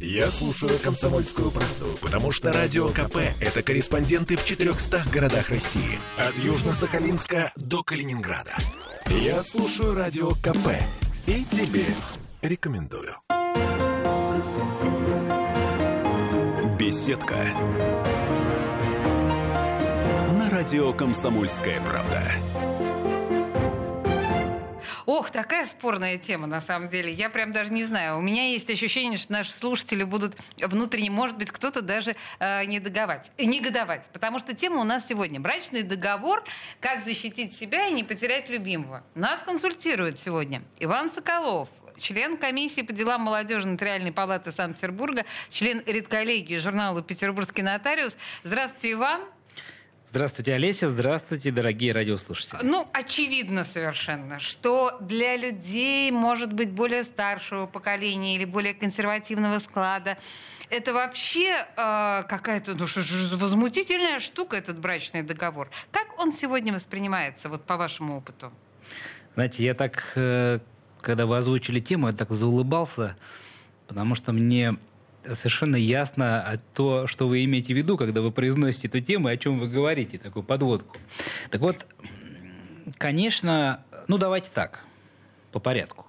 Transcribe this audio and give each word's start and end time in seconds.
Я 0.00 0.30
слушаю 0.30 0.78
«Комсомольскую 0.78 1.50
правду», 1.50 1.98
потому 2.02 2.30
что 2.30 2.52
«Радио 2.52 2.88
КП»— 2.88 3.18
это 3.40 3.62
корреспонденты 3.62 4.36
в 4.36 4.44
400 4.44 5.04
городах 5.12 5.48
России. 5.48 5.98
От 6.16 6.36
Южно-Сахалинска 6.36 7.50
до 7.56 7.82
Калининграда. 7.82 8.52
Я 9.06 9.42
слушаю 9.42 9.94
«Радио 9.94 10.32
КП» 10.32 10.76
и 11.26 11.44
тебе 11.44 11.84
рекомендую. 12.42 13.16
Беседка. 16.78 17.36
На 20.38 20.50
радио 20.50 20.92
«Комсомольская 20.92 21.80
правда». 21.80 22.22
Ох, 25.28 25.32
такая 25.32 25.66
спорная 25.66 26.16
тема, 26.16 26.46
на 26.46 26.62
самом 26.62 26.88
деле. 26.88 27.12
Я 27.12 27.28
прям 27.28 27.52
даже 27.52 27.70
не 27.70 27.84
знаю. 27.84 28.16
У 28.16 28.22
меня 28.22 28.48
есть 28.48 28.70
ощущение, 28.70 29.18
что 29.18 29.30
наши 29.30 29.52
слушатели 29.52 30.02
будут 30.02 30.38
внутренне, 30.56 31.10
может 31.10 31.36
быть, 31.36 31.50
кто-то 31.50 31.82
даже 31.82 32.16
э, 32.38 32.64
недоговать, 32.64 33.30
негодовать. 33.36 34.08
Потому 34.14 34.38
что 34.38 34.54
тема 34.54 34.80
у 34.80 34.84
нас 34.84 35.06
сегодня 35.06 35.38
брачный 35.38 35.82
договор, 35.82 36.42
как 36.80 37.04
защитить 37.04 37.54
себя 37.54 37.88
и 37.88 37.92
не 37.92 38.04
потерять 38.04 38.48
любимого. 38.48 39.04
Нас 39.14 39.42
консультирует 39.42 40.18
сегодня 40.18 40.62
Иван 40.78 41.10
Соколов, 41.10 41.68
член 41.98 42.38
комиссии 42.38 42.80
по 42.80 42.94
делам 42.94 43.20
молодежи 43.20 43.68
Нотариальной 43.68 44.12
палаты 44.12 44.50
Санкт-Петербурга, 44.50 45.26
член 45.50 45.82
редколлегии 45.84 46.56
журнала 46.56 47.02
«Петербургский 47.02 47.60
нотариус». 47.60 48.16
Здравствуйте, 48.44 48.92
Иван. 48.92 49.26
Здравствуйте, 50.10 50.54
Олеся. 50.54 50.88
Здравствуйте, 50.88 51.50
дорогие 51.50 51.92
радиослушатели. 51.92 52.60
Ну, 52.62 52.88
очевидно 52.94 53.62
совершенно, 53.62 54.38
что 54.38 54.96
для 55.02 55.36
людей, 55.36 56.10
может 56.10 56.54
быть, 56.54 56.70
более 56.70 57.04
старшего 57.04 57.66
поколения 57.66 58.36
или 58.36 58.46
более 58.46 58.72
консервативного 58.72 59.58
склада, 59.58 60.16
это 60.70 60.94
вообще 60.94 61.50
э, 61.50 62.22
какая-то 62.22 62.74
ну, 62.74 62.86
возмутительная 63.36 64.18
штука, 64.18 64.56
этот 64.56 64.78
брачный 64.78 65.22
договор. 65.22 65.68
Как 65.92 66.18
он 66.18 66.32
сегодня 66.32 66.72
воспринимается, 66.72 67.50
вот 67.50 67.64
по 67.64 67.76
вашему 67.76 68.16
опыту? 68.16 68.50
Знаете, 69.34 69.62
я 69.62 69.74
так, 69.74 70.12
э, 70.14 70.60
когда 71.02 71.26
вы 71.26 71.36
озвучили 71.36 71.80
тему, 71.80 72.06
я 72.06 72.14
так 72.14 72.30
заулыбался, 72.30 73.14
потому 73.86 74.14
что 74.14 74.32
мне 74.32 74.78
совершенно 75.34 75.76
ясно 75.76 76.60
то, 76.74 77.06
что 77.06 77.28
вы 77.28 77.44
имеете 77.44 77.74
в 77.74 77.76
виду, 77.76 77.96
когда 77.96 78.20
вы 78.20 78.30
произносите 78.30 78.88
эту 78.88 79.00
тему, 79.00 79.28
о 79.28 79.36
чем 79.36 79.58
вы 79.58 79.68
говорите, 79.68 80.18
такую 80.18 80.42
подводку. 80.42 80.96
Так 81.50 81.60
вот, 81.60 81.86
конечно, 82.96 83.84
ну 84.06 84.18
давайте 84.18 84.50
так, 84.52 84.84
по 85.52 85.58
порядку. 85.58 86.06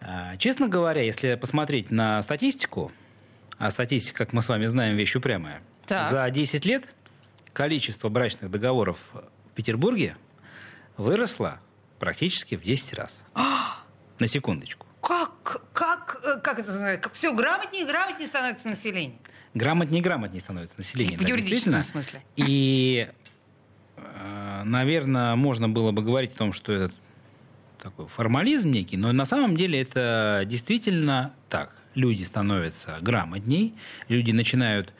А, 0.00 0.36
честно 0.36 0.68
говоря, 0.68 1.02
если 1.02 1.34
посмотреть 1.34 1.90
на 1.90 2.22
статистику, 2.22 2.92
а 3.58 3.70
статистика, 3.70 4.24
как 4.24 4.32
мы 4.32 4.42
с 4.42 4.48
вами 4.48 4.66
знаем, 4.66 4.96
вещь 4.96 5.16
упрямая, 5.16 5.60
так. 5.86 6.10
за 6.10 6.28
10 6.30 6.64
лет 6.64 6.84
количество 7.52 8.08
брачных 8.08 8.50
договоров 8.50 8.98
в 9.12 9.54
Петербурге 9.54 10.16
выросло 10.96 11.60
практически 11.98 12.56
в 12.56 12.62
10 12.62 12.94
раз. 12.94 13.24
на 14.18 14.26
секундочку. 14.26 14.87
Как, 15.08 15.62
как, 15.72 16.20
э, 16.22 16.38
как 16.42 16.58
это 16.58 16.70
называется? 16.70 17.02
Как 17.02 17.14
все 17.14 17.32
грамотнее 17.32 17.84
и 17.84 17.86
грамотнее 17.86 18.26
становится 18.26 18.68
население. 18.68 19.16
Грамотнее 19.54 20.00
и 20.00 20.04
грамотнее 20.04 20.42
становится 20.42 20.74
население. 20.76 21.16
В 21.16 21.22
да, 21.22 21.28
юридическом 21.28 21.82
смысле. 21.82 22.22
И, 22.36 23.08
э, 23.96 24.62
наверное, 24.64 25.34
можно 25.34 25.66
было 25.66 25.92
бы 25.92 26.02
говорить 26.02 26.34
о 26.34 26.36
том, 26.36 26.52
что 26.52 26.72
это 26.72 26.94
такой 27.82 28.06
формализм 28.06 28.70
некий, 28.70 28.98
но 28.98 29.10
на 29.12 29.24
самом 29.24 29.56
деле 29.56 29.80
это 29.80 30.42
действительно 30.44 31.32
так. 31.48 31.74
Люди 31.94 32.24
становятся 32.24 32.98
грамотней, 33.00 33.74
люди 34.08 34.32
начинают 34.32 34.92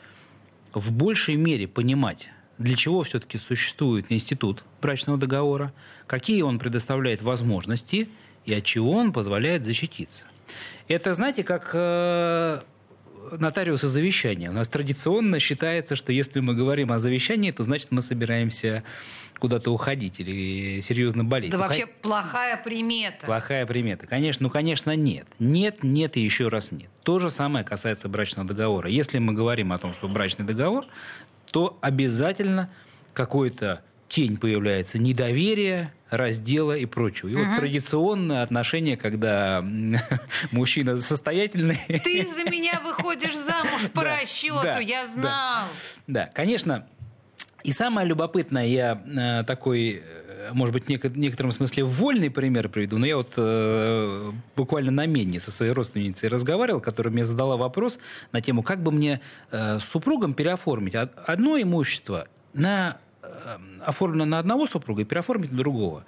в 0.73 0.91
большей 0.91 1.35
мере 1.35 1.67
понимать, 1.67 2.31
для 2.57 2.75
чего 2.75 3.03
все-таки 3.03 3.37
существует 3.37 4.07
институт 4.09 4.63
брачного 4.81 5.19
договора, 5.19 5.71
какие 6.07 6.41
он 6.41 6.57
предоставляет 6.57 7.21
возможности– 7.21 8.09
и 8.49 8.53
от 8.53 8.63
чего 8.63 8.91
он 8.91 9.13
позволяет 9.13 9.63
защититься. 9.63 10.25
Это, 10.87 11.13
знаете, 11.13 11.43
как 11.43 11.69
э, 11.73 12.61
нотариусы 13.37 13.87
завещания. 13.87 14.49
У 14.49 14.53
нас 14.53 14.67
традиционно 14.67 15.39
считается, 15.39 15.95
что 15.95 16.11
если 16.11 16.39
мы 16.39 16.55
говорим 16.55 16.91
о 16.91 16.97
завещании, 16.97 17.51
то 17.51 17.63
значит 17.63 17.91
мы 17.91 18.01
собираемся 18.01 18.83
куда-то 19.37 19.71
уходить 19.71 20.19
или 20.19 20.81
серьезно 20.81 21.23
болеть. 21.23 21.51
Да 21.51 21.57
ну, 21.57 21.63
вообще 21.63 21.85
плохая 21.85 22.61
примета. 22.61 23.25
Плохая 23.25 23.65
примета. 23.65 24.07
Конечно, 24.07 24.43
ну, 24.43 24.49
конечно, 24.49 24.95
нет. 24.95 25.27
Нет, 25.37 25.83
нет 25.83 26.17
и 26.17 26.21
еще 26.21 26.47
раз 26.47 26.71
нет. 26.71 26.89
То 27.03 27.19
же 27.19 27.29
самое 27.29 27.63
касается 27.63 28.09
брачного 28.09 28.47
договора. 28.47 28.89
Если 28.89 29.19
мы 29.19 29.33
говорим 29.33 29.71
о 29.71 29.77
том, 29.77 29.93
что 29.93 30.09
брачный 30.09 30.45
договор, 30.45 30.83
то 31.51 31.77
обязательно 31.81 32.69
какой-то 33.13 33.81
тень 34.09 34.37
появляется 34.37 34.99
недоверия, 34.99 35.93
раздела 36.09 36.73
и 36.73 36.85
прочего. 36.85 37.29
И 37.29 37.35
угу. 37.35 37.43
вот 37.43 37.59
традиционное 37.59 38.43
отношение, 38.43 38.97
когда 38.97 39.63
мужчина 40.51 40.97
состоятельный... 40.97 41.79
Ты 41.87 42.27
за 42.27 42.49
меня 42.49 42.81
выходишь 42.83 43.35
замуж 43.35 43.89
по 43.93 44.03
расчету, 44.03 44.79
я 44.79 45.07
знал. 45.07 45.67
Да, 46.07 46.29
конечно. 46.33 46.85
И 47.63 47.71
самое 47.71 48.07
любопытное, 48.07 48.65
я 48.65 49.01
э, 49.05 49.43
такой, 49.43 50.01
э, 50.01 50.51
может 50.53 50.73
быть, 50.73 50.85
в 50.85 51.17
некотором 51.17 51.51
смысле 51.51 51.83
вольный 51.83 52.31
пример 52.31 52.69
приведу, 52.69 52.97
но 52.97 53.05
я 53.05 53.17
вот 53.17 53.33
э, 53.35 54.31
буквально 54.55 54.91
на 54.91 55.05
Менне 55.05 55.39
со 55.39 55.51
своей 55.51 55.73
родственницей 55.73 56.29
разговаривал, 56.29 56.79
которая 56.79 57.11
мне 57.11 57.25
задала 57.25 57.57
вопрос 57.57 57.99
на 58.31 58.41
тему, 58.41 58.63
как 58.63 58.81
бы 58.81 58.91
мне 58.91 59.19
с 59.51 59.83
супругом 59.83 60.33
переоформить 60.33 60.95
одно 60.95 61.61
имущество 61.61 62.27
на 62.53 62.97
оформлено 63.85 64.25
на 64.25 64.39
одного 64.39 64.67
супруга 64.67 65.01
и 65.01 65.05
переоформить 65.05 65.51
на 65.51 65.57
другого. 65.57 66.05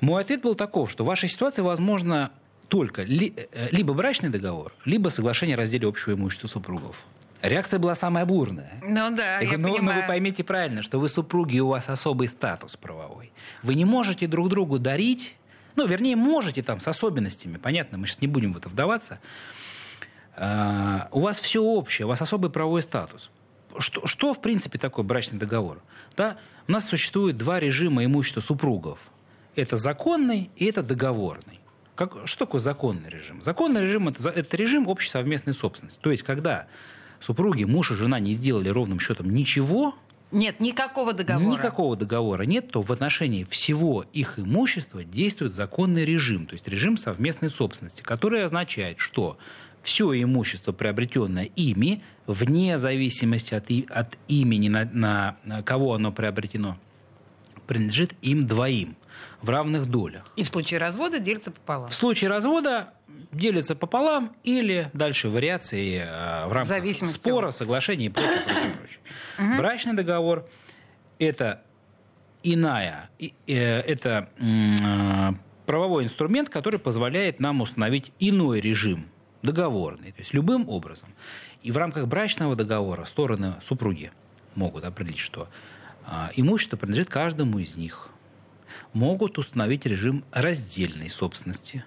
Мой 0.00 0.20
ответ 0.22 0.42
был 0.42 0.54
таков, 0.54 0.90
что 0.90 1.04
в 1.04 1.06
вашей 1.06 1.28
ситуации 1.28 1.62
возможно 1.62 2.30
только 2.68 3.02
ли, 3.02 3.34
э, 3.52 3.68
либо 3.70 3.94
брачный 3.94 4.30
договор, 4.30 4.72
либо 4.84 5.08
соглашение 5.08 5.54
о 5.54 5.58
разделе 5.58 5.86
общего 5.86 6.14
имущества 6.14 6.48
супругов. 6.48 7.04
Реакция 7.42 7.78
была 7.78 7.94
самая 7.94 8.24
бурная. 8.24 8.72
Ну 8.82 9.14
да, 9.14 9.40
я, 9.40 9.50
я 9.52 9.58
ну, 9.58 9.68
понимаю. 9.68 9.96
Но 9.96 10.00
вы 10.00 10.08
поймите 10.08 10.42
правильно, 10.44 10.82
что 10.82 10.98
вы 10.98 11.08
супруги, 11.08 11.58
у 11.58 11.68
вас 11.68 11.88
особый 11.88 12.26
статус 12.26 12.76
правовой. 12.76 13.32
Вы 13.62 13.74
не 13.74 13.84
можете 13.84 14.26
друг 14.26 14.48
другу 14.48 14.78
дарить, 14.78 15.36
ну, 15.76 15.86
вернее, 15.86 16.16
можете 16.16 16.62
там 16.62 16.80
с 16.80 16.88
особенностями, 16.88 17.58
понятно, 17.58 17.98
мы 17.98 18.06
сейчас 18.06 18.22
не 18.22 18.28
будем 18.28 18.54
в 18.54 18.56
это 18.56 18.68
вдаваться. 18.68 19.20
А, 20.36 21.08
у 21.12 21.20
вас 21.20 21.38
все 21.38 21.62
общее, 21.62 22.06
у 22.06 22.08
вас 22.08 22.22
особый 22.22 22.50
правовой 22.50 22.82
статус 22.82 23.30
что, 23.78 24.06
что 24.06 24.34
в 24.34 24.40
принципе 24.40 24.78
такое 24.78 25.04
брачный 25.04 25.38
договор? 25.38 25.82
Да? 26.16 26.36
У 26.68 26.72
нас 26.72 26.88
существует 26.88 27.36
два 27.36 27.60
режима 27.60 28.04
имущества 28.04 28.40
супругов. 28.40 28.98
Это 29.56 29.76
законный 29.76 30.50
и 30.56 30.64
это 30.66 30.82
договорный. 30.82 31.60
Как, 31.94 32.12
что 32.24 32.46
такое 32.46 32.60
законный 32.60 33.08
режим? 33.08 33.42
Законный 33.42 33.82
режим 33.82 34.08
это, 34.08 34.28
это 34.28 34.56
режим 34.56 34.88
общей 34.88 35.10
совместной 35.10 35.54
собственности. 35.54 36.00
То 36.00 36.10
есть, 36.10 36.24
когда 36.24 36.66
супруги, 37.20 37.64
муж 37.64 37.92
и 37.92 37.94
жена 37.94 38.18
не 38.18 38.32
сделали 38.32 38.68
ровным 38.68 38.98
счетом 38.98 39.30
ничего, 39.30 39.94
нет, 40.32 40.58
никакого 40.58 41.12
договора. 41.12 41.48
Никакого 41.48 41.96
договора 41.96 42.42
нет, 42.42 42.68
то 42.72 42.82
в 42.82 42.90
отношении 42.90 43.44
всего 43.44 44.04
их 44.12 44.40
имущества 44.40 45.04
действует 45.04 45.52
законный 45.52 46.04
режим, 46.04 46.46
то 46.46 46.54
есть 46.54 46.66
режим 46.66 46.96
совместной 46.96 47.50
собственности, 47.50 48.02
который 48.02 48.42
означает, 48.42 48.98
что 48.98 49.38
все 49.84 50.20
имущество, 50.20 50.72
приобретенное 50.72 51.44
ими, 51.44 52.02
вне 52.26 52.78
зависимости 52.78 53.54
от, 53.54 53.70
от 53.90 54.18
имени, 54.28 54.68
на, 54.68 54.88
на, 54.92 55.36
на 55.44 55.62
кого 55.62 55.94
оно 55.94 56.10
приобретено, 56.10 56.78
принадлежит 57.66 58.14
им 58.22 58.46
двоим 58.46 58.96
в 59.42 59.50
равных 59.50 59.86
долях. 59.86 60.32
И 60.36 60.42
в 60.42 60.48
случае 60.48 60.80
развода 60.80 61.18
делится 61.18 61.50
пополам. 61.50 61.90
В 61.90 61.94
случае 61.94 62.30
развода 62.30 62.94
делится 63.30 63.76
пополам 63.76 64.34
или 64.42 64.90
дальше 64.94 65.28
вариации 65.28 66.02
э, 66.04 66.46
в 66.46 66.52
рамках 66.52 66.94
спора, 66.94 67.50
соглашения 67.50 68.06
и 68.06 68.08
прочее, 68.08 68.42
прочее, 68.46 68.74
прочее. 68.78 69.58
Брачный 69.58 69.92
договор– 69.92 70.48
это 71.18 71.62
иная, 72.42 73.10
э, 73.18 73.28
это 73.46 74.30
э, 74.38 75.32
правовой 75.66 76.04
инструмент, 76.04 76.48
который 76.48 76.80
позволяет 76.80 77.38
нам 77.38 77.60
установить 77.60 78.12
иной 78.18 78.60
режим 78.60 79.06
договорный, 79.44 80.10
то 80.10 80.20
есть 80.20 80.34
любым 80.34 80.68
образом. 80.68 81.10
И 81.62 81.70
в 81.70 81.76
рамках 81.76 82.08
брачного 82.08 82.56
договора 82.56 83.04
стороны 83.04 83.54
супруги 83.62 84.10
могут 84.54 84.84
определить, 84.84 85.18
что 85.18 85.48
а, 86.06 86.30
имущество 86.34 86.76
принадлежит 86.76 87.10
каждому 87.10 87.58
из 87.58 87.76
них. 87.76 88.08
Могут 88.92 89.38
установить 89.38 89.86
режим 89.86 90.24
раздельной 90.32 91.08
собственности. 91.08 91.84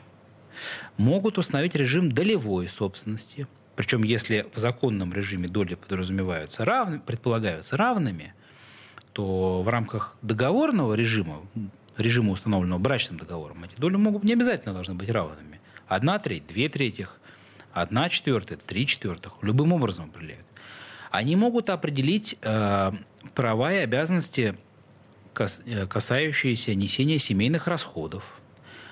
Могут 0.97 1.37
установить 1.37 1.75
режим 1.75 2.11
долевой 2.11 2.67
собственности. 2.67 3.47
Причем, 3.75 4.03
если 4.03 4.47
в 4.53 4.57
законном 4.57 5.13
режиме 5.13 5.47
доли 5.47 5.75
подразумеваются 5.75 6.65
равны, 6.65 6.99
предполагаются 6.99 7.77
равными, 7.77 8.33
то 9.13 9.61
в 9.61 9.67
рамках 9.69 10.15
договорного 10.21 10.93
режима, 10.93 11.41
режима, 11.97 12.31
установленного 12.31 12.79
брачным 12.79 13.19
договором, 13.19 13.63
эти 13.63 13.79
доли 13.79 13.95
могут 13.95 14.23
не 14.23 14.33
обязательно 14.33 14.73
должны 14.73 14.95
быть 14.95 15.09
равными. 15.09 15.59
Одна 15.87 16.19
треть, 16.19 16.47
две 16.47 16.69
трети– 16.69 17.07
одна 17.81 18.09
четвертая, 18.09 18.57
три 18.57 18.85
четвертых, 18.85 19.33
любым 19.41 19.73
образом 19.73 20.05
определяют. 20.05 20.45
Они 21.11 21.35
могут 21.35 21.69
определить 21.69 22.37
э, 22.41 22.91
права 23.33 23.73
и 23.73 23.77
обязанности, 23.77 24.55
кас, 25.33 25.61
э, 25.65 25.87
касающиеся 25.87 26.75
несения 26.75 27.17
семейных 27.17 27.67
расходов. 27.67 28.39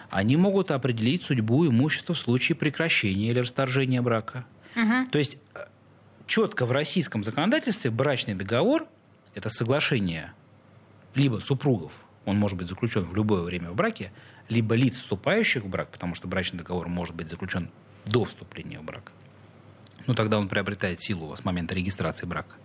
Они 0.09 0.37
могут 0.37 0.71
определить 0.71 1.23
судьбу 1.23 1.67
имущества 1.67 2.15
в 2.15 2.19
случае 2.19 2.55
прекращения 2.55 3.27
или 3.27 3.39
расторжения 3.39 4.01
брака. 4.01 4.45
Угу. 4.75 5.09
То 5.11 5.17
есть 5.17 5.37
э, 5.53 5.65
четко 6.27 6.65
в 6.65 6.71
российском 6.71 7.23
законодательстве 7.23 7.91
брачный 7.91 8.35
договор– 8.35 8.87
это 9.35 9.49
соглашение 9.49 10.33
либо 11.15 11.39
супругов, 11.39 11.93
он 12.25 12.37
может 12.37 12.57
быть 12.57 12.67
заключен 12.67 13.03
в 13.03 13.15
любое 13.15 13.41
время 13.41 13.71
в 13.71 13.75
браке, 13.75 14.11
либо 14.49 14.75
лиц, 14.75 14.97
вступающих 14.97 15.63
в 15.63 15.67
брак, 15.69 15.89
потому 15.91 16.15
что 16.15 16.27
брачный 16.27 16.59
договор 16.59 16.87
может 16.87 17.15
быть 17.15 17.29
заключен 17.29 17.69
до 18.05 18.25
вступления 18.25 18.79
в 18.79 18.83
брак. 18.83 19.11
Ну, 20.07 20.13
тогда 20.13 20.37
он 20.37 20.47
приобретает 20.47 20.99
силу 20.99 21.35
с 21.35 21.43
момента 21.43 21.75
регистрации 21.75 22.25
брака 22.25 22.55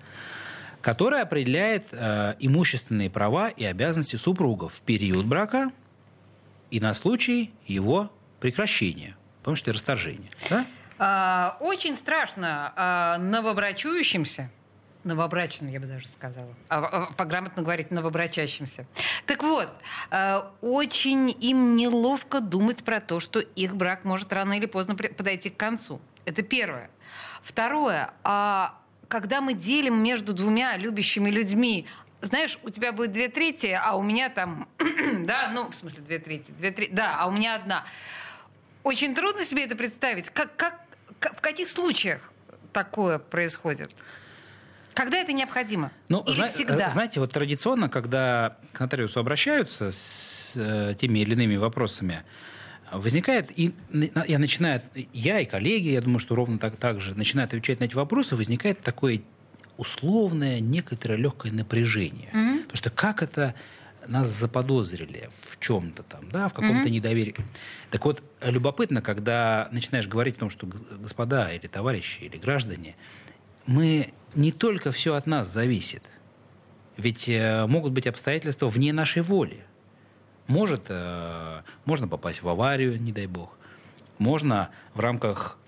которая 0.81 1.23
определяет 1.23 1.89
э, 1.93 2.37
имущественные 2.39 3.11
права 3.11 3.49
и 3.49 3.65
обязанности 3.65 4.17
супругов 4.17 4.75
в 4.75 4.81
период 4.81 5.27
брака 5.27 5.71
и 6.71 6.81
на 6.81 6.95
случай 6.95 7.53
его 7.67 8.11
прекращения, 8.41 9.17
в 9.43 9.45
том 9.45 9.57
числе 9.57 9.73
расторжения. 9.73 10.31
Да? 10.49 10.65
А, 10.99 11.57
очень 11.61 11.97
страшно 11.97 12.73
а, 12.77 13.19
новобрачующимся, 13.19 14.51
новобрачным, 15.05 15.71
я 15.71 15.81
бы 15.81 15.87
даже 15.87 16.09
сказала, 16.09 16.55
а, 16.69 16.79
а, 16.79 17.13
пограмотно 17.13 17.63
говорить 17.63 17.91
новобрачащимся. 17.91 18.87
Так 19.27 19.43
вот, 19.43 19.69
а, 20.11 20.53
очень 20.61 21.35
им 21.41 21.77
неловко 21.77 22.41
думать 22.41 22.85
про 22.85 23.01
то, 23.01 23.21
что 23.21 23.41
их 23.41 23.77
брак 23.77 24.05
может 24.05 24.33
рано 24.33 24.55
или 24.55 24.67
поздно 24.67 24.95
подойти 24.95 25.51
к 25.51 25.57
концу. 25.57 26.01
Это 26.25 26.43
первое. 26.43 26.91
Второе, 27.43 28.13
а 28.23 28.79
когда 29.09 29.41
мы 29.41 29.55
делим 29.55 30.03
между 30.03 30.33
двумя 30.33 30.77
любящими 30.77 31.31
людьми 31.31 31.87
знаешь, 32.23 32.59
у 32.63 32.71
тебя 32.71 32.93
будет 32.93 33.13
две 33.13 33.29
трети, 33.29 33.79
а 33.83 33.97
у 33.97 34.03
меня 34.03 34.29
там, 34.29 34.69
да, 35.25 35.51
ну, 35.55 35.71
в 35.71 35.75
смысле, 35.75 36.03
две 36.03 36.19
трети, 36.19 36.51
две 36.51 36.71
трети, 36.71 36.93
да, 36.93 37.17
а 37.19 37.27
у 37.27 37.31
меня 37.31 37.55
одна. 37.55 37.85
Очень 38.83 39.15
трудно 39.15 39.43
себе 39.43 39.65
это 39.65 39.77
представить. 39.77 40.31
Как, 40.31 40.55
как, 40.57 40.81
в 41.19 41.41
каких 41.41 41.69
случаях 41.69 42.33
такое 42.73 43.19
происходит? 43.19 43.91
Когда 44.95 45.19
это 45.19 45.33
необходимо? 45.33 45.93
Ну, 46.09 46.23
Или 46.27 46.35
зна- 46.35 46.47
всегда? 46.47 46.87
Э, 46.87 46.91
знаете, 46.91 47.21
вот 47.21 47.33
традиционно, 47.33 47.89
когда 47.89 48.57
к 48.73 48.81
нотариусу 48.81 49.21
обращаются 49.21 49.91
с 49.91 50.55
э, 50.57 50.95
теми 50.97 51.21
или 51.21 51.35
иными 51.35 51.57
вопросами, 51.57 52.25
возникает, 52.93 53.51
и 53.57 53.75
я 54.27 54.39
начинаю, 54.39 54.83
я 55.13 55.41
и 55.41 55.45
коллеги, 55.45 55.89
я 55.89 56.01
думаю, 56.01 56.19
что 56.19 56.35
ровно 56.35 56.59
так, 56.59 56.77
так 56.77 57.01
же, 57.01 57.15
начинают 57.15 57.51
отвечать 57.51 57.81
на 57.81 57.85
эти 57.85 57.95
вопросы, 57.95 58.37
возникает 58.37 58.81
такое 58.81 59.23
условное, 59.77 60.61
некоторое 60.61 61.17
легкое 61.17 61.53
напряжение. 61.53 62.31
Mm-hmm. 62.33 62.63
Потому 62.63 62.77
что 62.77 62.91
как 62.91 63.23
это 63.23 63.55
нас 64.07 64.29
заподозрили 64.29 65.29
в 65.33 65.59
чем-то 65.59 66.03
там, 66.03 66.29
да, 66.31 66.49
в 66.49 66.55
каком-то 66.55 66.89
mm-hmm. 66.89 66.93
недоверии. 66.93 67.37
Так 67.91 68.05
вот, 68.05 68.23
любопытно, 68.43 69.03
когда 69.03 69.69
начинаешь 69.73 70.09
говорить 70.09 70.37
о 70.37 70.41
том, 70.41 70.51
что 70.51 70.67
господа 70.67 71.53
или 71.53 71.67
товарищи 71.67 72.23
или 72.23 72.37
граждане, 72.37 72.97
мы 73.67 74.13
не 74.35 74.53
только 74.53 74.93
все 74.93 75.15
от 75.15 75.27
нас 75.27 75.49
зависит. 75.49 76.03
Ведь 76.97 77.29
э, 77.29 77.67
могут 77.67 77.93
быть 77.93 78.07
обстоятельства 78.07 78.69
вне 78.69 78.93
нашей 78.93 79.23
воли. 79.23 79.65
Может, 80.47 80.87
э, 80.89 81.63
можно 81.85 82.09
попасть 82.09 82.43
в 82.43 82.49
аварию, 82.49 83.01
не 83.01 83.13
дай 83.13 83.27
бог. 83.27 83.57
Можно 84.19 84.71
в 84.95 85.01
рамках 85.01 85.59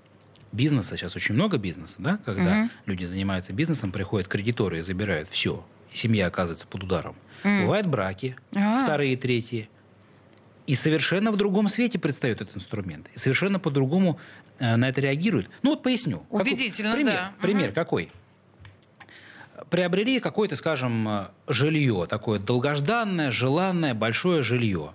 бизнеса, 0.52 0.96
сейчас 0.96 1.16
очень 1.16 1.34
много 1.34 1.56
бизнеса, 1.56 1.96
да, 1.98 2.18
когда 2.18 2.62
угу. 2.62 2.70
люди 2.86 3.04
занимаются 3.04 3.52
бизнесом, 3.52 3.92
приходят 3.92 4.28
кредиторы 4.28 4.78
и 4.78 4.82
забирают 4.82 5.28
все, 5.28 5.64
и 5.90 5.96
семья 5.96 6.26
оказывается 6.26 6.66
под 6.66 6.84
ударом. 6.84 7.16
Mm. 7.44 7.62
Бывают 7.62 7.86
браки, 7.86 8.36
а 8.54 8.84
вторые, 8.84 9.16
третьи. 9.16 9.68
И 10.66 10.74
совершенно 10.74 11.32
в 11.32 11.36
другом 11.36 11.68
свете 11.68 11.98
предстает 11.98 12.40
этот 12.40 12.56
инструмент. 12.56 13.08
И 13.14 13.18
совершенно 13.18 13.58
по-другому 13.58 14.20
э, 14.58 14.76
на 14.76 14.88
это 14.88 15.00
реагируют. 15.00 15.50
Ну 15.62 15.70
вот 15.70 15.82
поясню. 15.82 16.24
Убедительно, 16.30 16.90
какой, 16.90 17.04
пример, 17.04 17.20
да. 17.20 17.32
Пример 17.40 17.68
угу. 17.70 17.74
какой? 17.74 18.12
Приобрели 19.70 20.20
какое-то, 20.20 20.56
скажем, 20.56 21.08
э, 21.08 21.26
жилье, 21.48 22.06
такое 22.08 22.38
долгожданное, 22.38 23.30
желанное, 23.30 23.94
большое 23.94 24.42
жилье. 24.42 24.92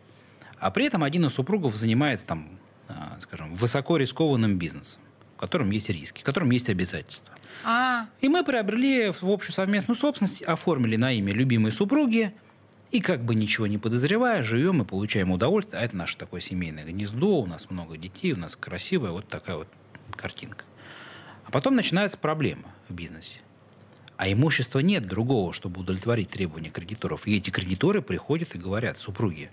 А 0.60 0.72
при 0.72 0.86
этом 0.86 1.04
один 1.04 1.26
из 1.26 1.34
супругов 1.34 1.76
занимается 1.76 2.26
там, 2.26 2.50
э, 2.90 2.94
скажем, 3.20 3.54
высоко 3.56 3.98
рискованным 3.98 4.58
бизнесом, 4.58 5.02
в 5.36 5.40
котором 5.40 5.72
есть 5.72 5.90
риски, 5.90 6.22
в 6.22 6.24
котором 6.24 6.50
есть 6.52 6.70
обязательства. 6.70 7.34
А. 7.64 8.08
И 8.22 8.30
мы 8.30 8.44
приобрели 8.44 9.12
в 9.12 9.24
общую 9.24 9.54
совместную 9.54 9.98
собственность, 9.98 10.42
оформили 10.44 10.96
на 10.96 11.12
имя 11.12 11.34
любимой 11.34 11.72
супруги, 11.72 12.34
и 12.92 13.02
как 13.02 13.24
бы 13.24 13.36
ничего 13.36 13.68
не 13.68 13.78
подозревая, 13.78 14.44
живем 14.44 14.82
и 14.82 14.86
получаем 14.86 15.32
удовольствие. 15.32 15.82
А 15.82 15.86
это 15.86 15.98
наше 15.98 16.18
такое 16.18 16.42
семейное 16.42 16.86
гнездо, 16.86 17.42
у 17.42 17.46
нас 17.46 17.70
много 17.70 17.98
детей, 17.98 18.34
у 18.34 18.38
нас 18.38 18.56
красивая 18.56 19.12
вот 19.12 19.28
такая 19.28 19.58
вот 19.58 19.68
картинка. 20.16 20.64
А 21.46 21.52
потом 21.52 21.76
начинается 21.76 22.18
проблема 22.18 22.66
в 22.88 22.94
бизнесе. 22.94 23.40
А 24.18 24.32
имущества 24.32 24.80
нет 24.80 25.08
другого, 25.08 25.54
чтобы 25.54 25.82
удовлетворить 25.82 26.30
требования 26.30 26.70
кредиторов. 26.70 27.28
И 27.28 27.38
эти 27.38 27.52
кредиторы 27.52 28.02
приходят 28.02 28.56
и 28.56 28.58
говорят, 28.58 28.98
супруги, 28.98 29.52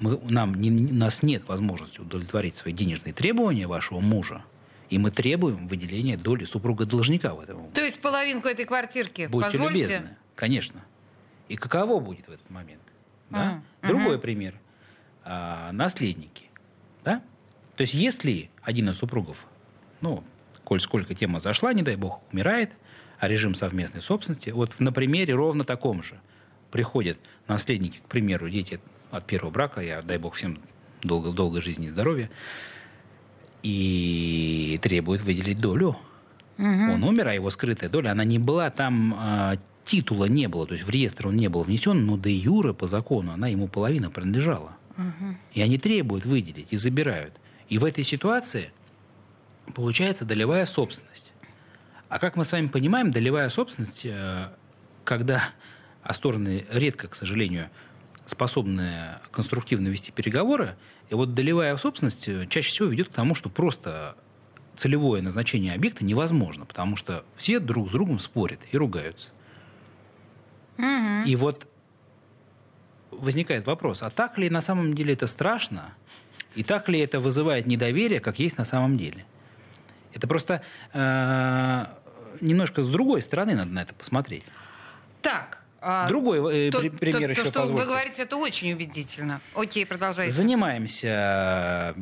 мы, 0.00 0.18
нам, 0.28 0.54
не, 0.54 0.70
нас 0.70 1.22
нет 1.22 1.46
возможности 1.46 2.00
удовлетворить 2.00 2.56
свои 2.56 2.72
денежные 2.72 3.12
требования 3.12 3.66
вашего 3.66 4.00
мужа, 4.00 4.42
и 4.88 4.98
мы 4.98 5.10
требуем 5.10 5.68
выделения 5.68 6.16
доли 6.16 6.44
супруга-должника 6.44 7.34
в 7.34 7.40
этом. 7.40 7.70
То 7.72 7.82
есть 7.82 8.00
половинку 8.00 8.48
этой 8.48 8.64
квартирки 8.64 9.28
Будьте 9.30 9.58
позвольте? 9.58 9.78
любезны, 9.78 10.16
конечно. 10.34 10.82
И 11.48 11.56
каково 11.56 12.00
будет 12.00 12.26
в 12.26 12.30
этот 12.30 12.48
момент? 12.50 12.82
Да? 13.30 13.62
Mm. 13.82 13.88
Другой 13.88 14.16
uh-huh. 14.16 14.20
пример. 14.20 14.54
А, 15.24 15.72
наследники. 15.72 16.50
Да? 17.02 17.22
То 17.76 17.82
есть 17.82 17.94
если 17.94 18.50
один 18.62 18.88
из 18.88 18.96
супругов, 18.96 19.46
ну, 20.00 20.24
коль 20.64 20.80
сколько 20.80 21.14
тема 21.14 21.40
зашла, 21.40 21.72
не 21.72 21.82
дай 21.82 21.96
бог, 21.96 22.20
умирает, 22.32 22.72
а 22.72 22.76
режим 23.20 23.54
совместной 23.54 24.00
собственности, 24.00 24.50
вот 24.50 24.80
на 24.80 24.92
примере 24.92 25.34
ровно 25.34 25.64
таком 25.64 26.02
же 26.02 26.20
приходят 26.70 27.18
наследники, 27.46 27.98
к 27.98 28.08
примеру, 28.08 28.50
дети 28.50 28.80
от 29.10 29.24
первого 29.26 29.50
брака, 29.50 29.80
я, 29.80 30.02
дай 30.02 30.18
бог, 30.18 30.34
всем 30.34 30.58
долго-долго 31.02 31.60
жизни 31.60 31.86
и 31.86 31.90
здоровья, 31.90 32.30
и 33.62 34.78
требует 34.82 35.22
выделить 35.22 35.60
долю. 35.60 35.96
Угу. 36.58 36.92
Он 36.94 37.04
умер, 37.04 37.28
а 37.28 37.34
его 37.34 37.50
скрытая 37.50 37.90
доля, 37.90 38.10
она 38.10 38.24
не 38.24 38.38
была 38.38 38.70
там, 38.70 39.16
э, 39.18 39.56
титула 39.84 40.24
не 40.26 40.48
было, 40.48 40.66
то 40.66 40.74
есть 40.74 40.84
в 40.84 40.90
реестр 40.90 41.28
он 41.28 41.36
не 41.36 41.48
был 41.48 41.62
внесен, 41.62 42.06
но 42.06 42.16
де 42.16 42.32
юре 42.32 42.74
по 42.74 42.86
закону 42.86 43.32
она 43.32 43.48
ему 43.48 43.68
половина 43.68 44.10
принадлежала. 44.10 44.76
Угу. 44.96 45.36
И 45.54 45.62
они 45.62 45.78
требуют 45.78 46.24
выделить 46.24 46.68
и 46.72 46.76
забирают. 46.76 47.34
И 47.68 47.78
в 47.78 47.84
этой 47.84 48.04
ситуации 48.04 48.70
получается 49.74 50.24
долевая 50.24 50.66
собственность. 50.66 51.32
А 52.14 52.20
как 52.20 52.36
мы 52.36 52.44
с 52.44 52.52
вами 52.52 52.68
понимаем, 52.68 53.10
долевая 53.10 53.48
собственность, 53.48 54.06
э, 54.06 54.48
когда 55.02 55.42
а 56.04 56.14
стороны 56.14 56.64
редко, 56.70 57.08
к 57.08 57.16
сожалению, 57.16 57.70
способны 58.24 59.16
конструктивно 59.32 59.88
вести 59.88 60.12
переговоры, 60.12 60.76
и 61.10 61.14
вот 61.16 61.34
долевая 61.34 61.76
собственность 61.76 62.28
э, 62.28 62.46
чаще 62.46 62.70
всего 62.70 62.86
ведет 62.86 63.08
к 63.08 63.12
тому, 63.12 63.34
что 63.34 63.50
просто 63.50 64.14
целевое 64.76 65.22
назначение 65.22 65.74
объекта 65.74 66.04
невозможно, 66.04 66.64
потому 66.66 66.94
что 66.94 67.24
все 67.36 67.58
друг 67.58 67.88
с 67.88 67.90
другом 67.90 68.20
спорят 68.20 68.60
и 68.70 68.76
ругаются. 68.78 69.30
Угу. 70.78 71.26
И 71.26 71.34
вот 71.34 71.66
возникает 73.10 73.66
вопрос, 73.66 74.04
а 74.04 74.10
так 74.10 74.38
ли 74.38 74.48
на 74.50 74.60
самом 74.60 74.94
деле 74.94 75.14
это 75.14 75.26
страшно? 75.26 75.92
И 76.54 76.62
так 76.62 76.88
ли 76.88 77.00
это 77.00 77.18
вызывает 77.18 77.66
недоверие, 77.66 78.20
как 78.20 78.38
есть 78.38 78.56
на 78.56 78.64
самом 78.64 78.98
деле? 78.98 79.26
Это 80.12 80.28
просто 80.28 80.62
э, 80.92 81.86
немножко 82.40 82.82
с 82.82 82.88
другой 82.88 83.22
стороны 83.22 83.54
надо 83.54 83.70
на 83.70 83.82
это 83.82 83.94
посмотреть. 83.94 84.44
Так, 85.22 85.60
а, 85.86 86.08
Другой 86.08 86.68
э, 86.68 86.70
то, 86.70 86.80
пример 86.80 87.26
то, 87.26 87.30
еще 87.32 87.42
то, 87.42 87.48
что 87.48 87.60
позвольте. 87.60 87.82
вы 87.82 87.86
говорите, 87.86 88.22
это 88.22 88.36
очень 88.36 88.72
убедительно. 88.72 89.42
Окей, 89.54 89.84
продолжайте. 89.84 90.34
Занимаемся 90.34 91.94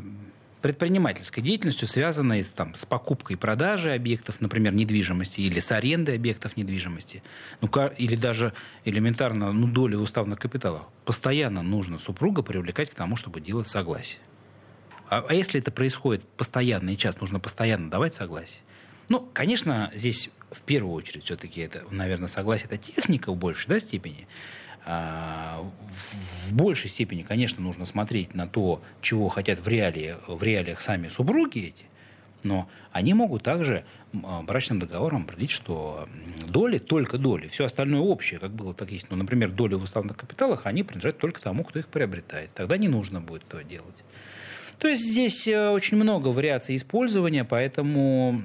предпринимательской 0.62 1.41
деятельностью, 1.41 1.89
связанной 1.89 2.45
с, 2.45 2.51
там, 2.51 2.77
с 2.77 2.87
покупкой 2.87 3.35
и 3.35 3.39
продажей 3.39 3.95
объектов, 3.97 4.41
например, 4.41 4.73
недвижимости, 4.73 5.41
или 5.41 5.59
с 5.59 5.73
арендой 5.73 6.15
объектов 6.15 6.57
недвижимости, 6.57 7.25
ну, 7.61 7.69
или 7.99 8.15
даже 8.15 8.55
элементарно 8.85 9.53
ну, 9.53 9.67
доли 9.67 9.97
уставных 9.97 10.39
капиталах. 10.39 10.83
Постоянно 11.05 11.62
нужно 11.62 11.99
супруга 11.99 12.43
привлекать 12.43 12.91
к 12.91 12.95
тому, 12.95 13.17
чтобы 13.17 13.41
делать 13.41 13.67
согласие. 13.67 14.21
А, 15.11 15.27
а 15.29 15.35
если 15.35 15.61
это 15.61 15.73
происходит 15.73 16.25
постоянно 16.37 16.91
и 16.91 16.97
часто, 16.97 17.21
нужно 17.23 17.41
постоянно 17.41 17.91
давать 17.91 18.15
согласие. 18.15 18.62
Ну, 19.09 19.28
конечно, 19.32 19.90
здесь 19.94 20.30
в 20.50 20.62
первую 20.62 20.94
очередь 20.94 21.25
все-таки 21.25 21.61
это, 21.61 21.85
наверное, 21.90 22.28
согласие, 22.28 22.66
это 22.66 22.76
техника 22.76 23.32
в 23.32 23.37
большей 23.37 23.68
да, 23.68 23.80
степени. 23.80 24.26
А, 24.85 25.64
в 26.47 26.52
большей 26.52 26.90
степени, 26.90 27.23
конечно, 27.23 27.62
нужно 27.62 27.85
смотреть 27.85 28.35
на 28.35 28.47
то, 28.47 28.82
чего 29.00 29.28
хотят 29.28 29.61
в, 29.61 29.68
реалии, 29.68 30.16
в 30.26 30.42
реалиях 30.42 30.80
сами 30.80 31.09
супруги 31.09 31.68
эти. 31.68 31.87
Но 32.42 32.68
они 32.90 33.14
могут 33.14 33.44
также 33.44 33.85
а, 34.25 34.42
брачным 34.42 34.80
договором 34.80 35.23
определить, 35.23 35.50
что 35.50 36.09
доли 36.47 36.78
только 36.78 37.16
доли, 37.16 37.47
все 37.47 37.66
остальное 37.66 38.00
общее, 38.00 38.40
как 38.40 38.50
было 38.50 38.75
так 38.75 38.90
есть. 38.90 39.06
Ну, 39.11 39.16
например, 39.16 39.50
доли 39.50 39.75
в 39.75 39.85
уставных 39.85 40.16
капиталах, 40.16 40.66
они 40.66 40.82
принадлежат 40.82 41.18
только 41.18 41.40
тому, 41.40 41.62
кто 41.64 41.78
их 41.78 41.87
приобретает. 41.87 42.50
Тогда 42.52 42.76
не 42.76 42.88
нужно 42.88 43.21
будет 43.21 43.44
этого 43.47 43.62
делать. 43.62 44.02
То 44.83 44.89
есть 44.89 45.05
здесь 45.05 45.47
э, 45.47 45.69
очень 45.69 45.97
много 45.97 46.29
вариаций 46.29 46.75
использования, 46.75 47.45
поэтому, 47.45 48.43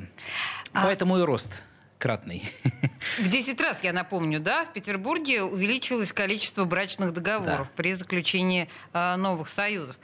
а... 0.71 0.83
поэтому 0.83 1.17
и 1.17 1.23
рост 1.23 1.63
кратный. 1.97 2.43
В 3.17 3.27
10 3.27 3.59
раз, 3.59 3.83
я 3.83 3.91
напомню, 3.91 4.39
да, 4.39 4.65
в 4.65 4.71
Петербурге 4.71 5.41
увеличилось 5.41 6.13
количество 6.13 6.65
брачных 6.65 7.11
договоров 7.11 7.65
да. 7.67 7.73
при 7.75 7.93
заключении 7.93 8.69
э, 8.93 9.15
новых 9.15 9.49
союзов. 9.49 9.97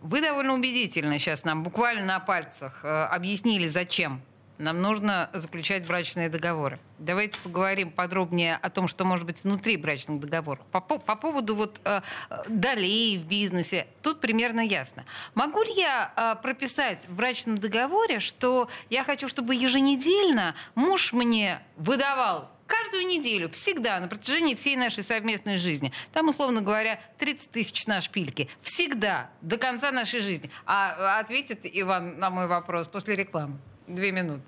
Вы 0.00 0.20
довольно 0.20 0.54
убедительно 0.54 1.18
сейчас 1.18 1.44
нам 1.44 1.64
буквально 1.64 2.04
на 2.04 2.20
пальцах 2.20 2.84
э, 2.84 2.88
объяснили, 2.88 3.66
зачем 3.66 4.22
нам 4.58 4.80
нужно 4.80 5.30
заключать 5.32 5.86
брачные 5.86 6.28
договоры. 6.28 6.78
Давайте 6.98 7.38
поговорим 7.40 7.90
подробнее 7.90 8.56
о 8.56 8.70
том, 8.70 8.88
что 8.88 9.04
может 9.04 9.26
быть 9.26 9.42
внутри 9.42 9.76
брачных 9.76 10.20
договоров. 10.20 10.64
По, 10.70 10.80
по, 10.80 10.98
по 10.98 11.16
поводу 11.16 11.54
вот 11.54 11.80
э, 11.84 12.00
долей 12.48 13.18
в 13.18 13.26
бизнесе, 13.26 13.86
тут 14.00 14.20
примерно 14.20 14.60
ясно. 14.60 15.04
Могу 15.34 15.62
ли 15.62 15.72
я 15.74 16.12
э, 16.16 16.42
прописать 16.42 17.08
в 17.08 17.14
брачном 17.14 17.58
договоре, 17.58 18.20
что 18.20 18.68
я 18.90 19.04
хочу, 19.04 19.28
чтобы 19.28 19.54
еженедельно 19.54 20.54
муж 20.74 21.12
мне 21.12 21.60
выдавал 21.76 22.50
каждую 22.66 23.06
неделю, 23.06 23.50
всегда, 23.50 24.00
на 24.00 24.08
протяжении 24.08 24.54
всей 24.54 24.76
нашей 24.76 25.02
совместной 25.02 25.58
жизни. 25.58 25.92
Там, 26.12 26.28
условно 26.28 26.62
говоря, 26.62 27.00
30 27.18 27.50
тысяч 27.50 27.86
на 27.86 28.00
шпильке. 28.00 28.48
Всегда, 28.60 29.30
до 29.42 29.58
конца 29.58 29.90
нашей 29.92 30.20
жизни. 30.20 30.50
А 30.64 31.18
ответит 31.18 31.60
Иван 31.64 32.18
на 32.18 32.30
мой 32.30 32.46
вопрос 32.46 32.88
после 32.88 33.16
рекламы. 33.16 33.58
Две 33.86 34.12
минуты. 34.12 34.40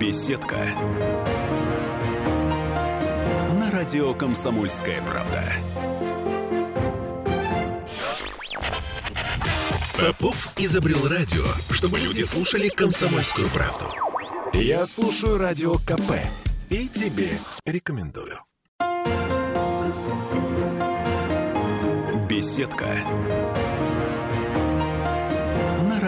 Беседка. 0.00 0.56
На 3.60 3.70
радио 3.70 4.14
«Комсомольская 4.14 5.00
правда». 5.02 5.52
Попов 9.96 10.52
изобрел 10.58 11.06
радио, 11.08 11.44
чтобы 11.70 12.00
люди 12.00 12.22
слушали 12.22 12.68
комсомольскую 12.68 13.48
правду. 13.50 13.86
Я 14.52 14.84
слушаю 14.86 15.38
радио 15.38 15.74
КП 15.78 16.18
и 16.68 16.88
тебе 16.88 17.38
рекомендую. 17.64 18.40
Беседка. 22.28 23.43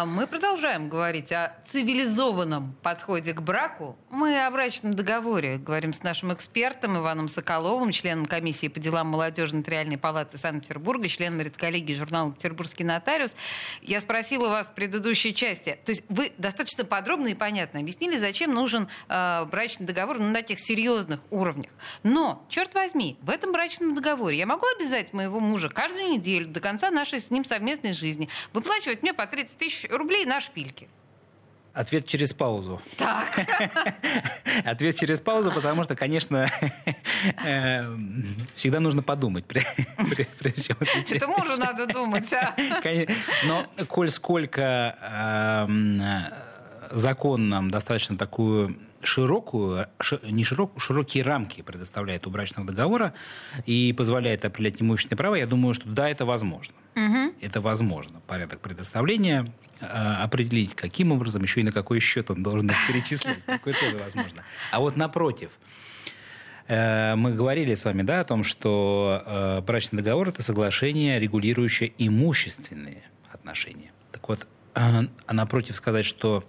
А, 0.00 0.06
мы 0.06 0.26
продолжаем 0.26 0.88
говорить 0.88 1.30
о 1.30 1.54
цивилизованном 1.66 2.74
подходе 2.82 3.34
к 3.34 3.42
браку. 3.42 3.98
Мы 4.08 4.46
о 4.46 4.50
брачном 4.50 4.94
договоре 4.94 5.58
говорим 5.58 5.92
с 5.92 6.02
нашим 6.02 6.32
экспертом 6.32 6.96
Иваном 6.96 7.28
Соколовым, 7.28 7.90
членом 7.90 8.24
комиссии 8.24 8.68
по 8.68 8.80
делам 8.80 9.08
молодежи 9.08 9.54
Нотариальной 9.54 9.98
палаты 9.98 10.38
Санкт-Петербурга, 10.38 11.06
членом 11.06 11.42
редколлегии 11.42 11.92
журнала 11.92 12.32
«Петербургский 12.32 12.82
нотариус». 12.82 13.36
Я 13.82 14.00
спросила 14.00 14.48
вас 14.48 14.68
в 14.68 14.72
предыдущей 14.72 15.34
части, 15.34 15.78
то 15.84 15.90
есть 15.90 16.02
вы 16.08 16.32
достаточно 16.38 16.86
подробно 16.86 17.28
и 17.28 17.34
понятно 17.34 17.80
объяснили, 17.80 18.16
зачем 18.16 18.54
нужен 18.54 18.88
э, 19.08 19.44
брачный 19.50 19.84
договор 19.84 20.18
ну, 20.18 20.30
на 20.30 20.40
тех 20.40 20.58
серьезных 20.58 21.20
уровнях. 21.28 21.70
Но, 22.04 22.46
черт 22.48 22.72
возьми, 22.72 23.18
в 23.20 23.28
этом 23.28 23.52
брачном 23.52 23.94
договоре 23.94 24.38
я 24.38 24.46
могу 24.46 24.64
обязать 24.78 25.12
моего 25.12 25.40
мужа 25.40 25.68
каждую 25.68 26.08
неделю 26.08 26.46
до 26.46 26.60
конца 26.60 26.90
нашей 26.90 27.20
с 27.20 27.30
ним 27.30 27.44
совместной 27.44 27.92
жизни 27.92 28.30
выплачивать 28.54 29.02
мне 29.02 29.12
по 29.12 29.26
30 29.26 29.50
30 29.50 29.58
тысяч 29.58 29.89
рублей 29.90 30.24
на 30.26 30.40
шпильки. 30.40 30.88
Ответ 31.72 32.04
через 32.04 32.32
паузу. 32.32 32.82
Так. 32.96 33.46
Ответ 34.64 34.96
через 34.96 35.20
паузу, 35.20 35.52
потому 35.52 35.84
что, 35.84 35.94
конечно, 35.94 36.50
э, 37.44 37.96
всегда 38.56 38.80
нужно 38.80 39.02
подумать. 39.02 39.44
Это 39.50 41.28
мужу 41.28 41.56
надо 41.56 41.86
думать, 41.86 42.32
а? 42.32 42.56
Но 43.44 43.66
коль 43.86 44.10
сколько 44.10 44.96
эм, 45.00 46.02
закон 46.90 47.48
нам 47.48 47.70
достаточно 47.70 48.18
такую 48.18 48.76
широкую, 49.02 49.88
не 50.22 50.44
широк, 50.44 50.72
широкие 50.80 51.24
рамки 51.24 51.62
предоставляет 51.62 52.26
у 52.26 52.30
брачного 52.30 52.66
договора 52.66 53.14
и 53.66 53.94
позволяет 53.96 54.44
определять 54.44 54.82
имущественные 54.82 55.16
права, 55.18 55.34
я 55.36 55.46
думаю, 55.46 55.74
что 55.74 55.88
да, 55.88 56.08
это 56.08 56.24
возможно. 56.24 56.74
Угу. 56.96 57.34
Это 57.40 57.60
возможно. 57.60 58.20
Порядок 58.26 58.60
предоставления 58.60 59.52
э, 59.80 59.86
определить, 59.86 60.74
каким 60.74 61.12
образом, 61.12 61.42
еще 61.42 61.60
и 61.60 61.64
на 61.64 61.72
какой 61.72 62.00
счет 62.00 62.30
он 62.30 62.42
должен 62.42 62.68
их 62.68 62.76
перечислить. 62.88 63.44
Такое 63.46 63.74
тоже 63.74 63.96
возможно. 63.96 64.42
А 64.70 64.80
вот 64.80 64.96
напротив, 64.96 65.50
э, 66.68 67.14
мы 67.14 67.32
говорили 67.32 67.74
с 67.74 67.84
вами 67.84 68.02
да, 68.02 68.20
о 68.20 68.24
том, 68.24 68.44
что 68.44 69.22
э, 69.24 69.60
брачный 69.62 69.98
договор– 69.98 70.28
это 70.30 70.42
соглашение, 70.42 71.18
регулирующее 71.18 71.92
имущественные 71.96 73.02
отношения. 73.32 73.92
Так 74.12 74.28
вот, 74.28 74.46
а 74.74 75.06
напротив 75.32 75.76
сказать, 75.76 76.04
что 76.04 76.44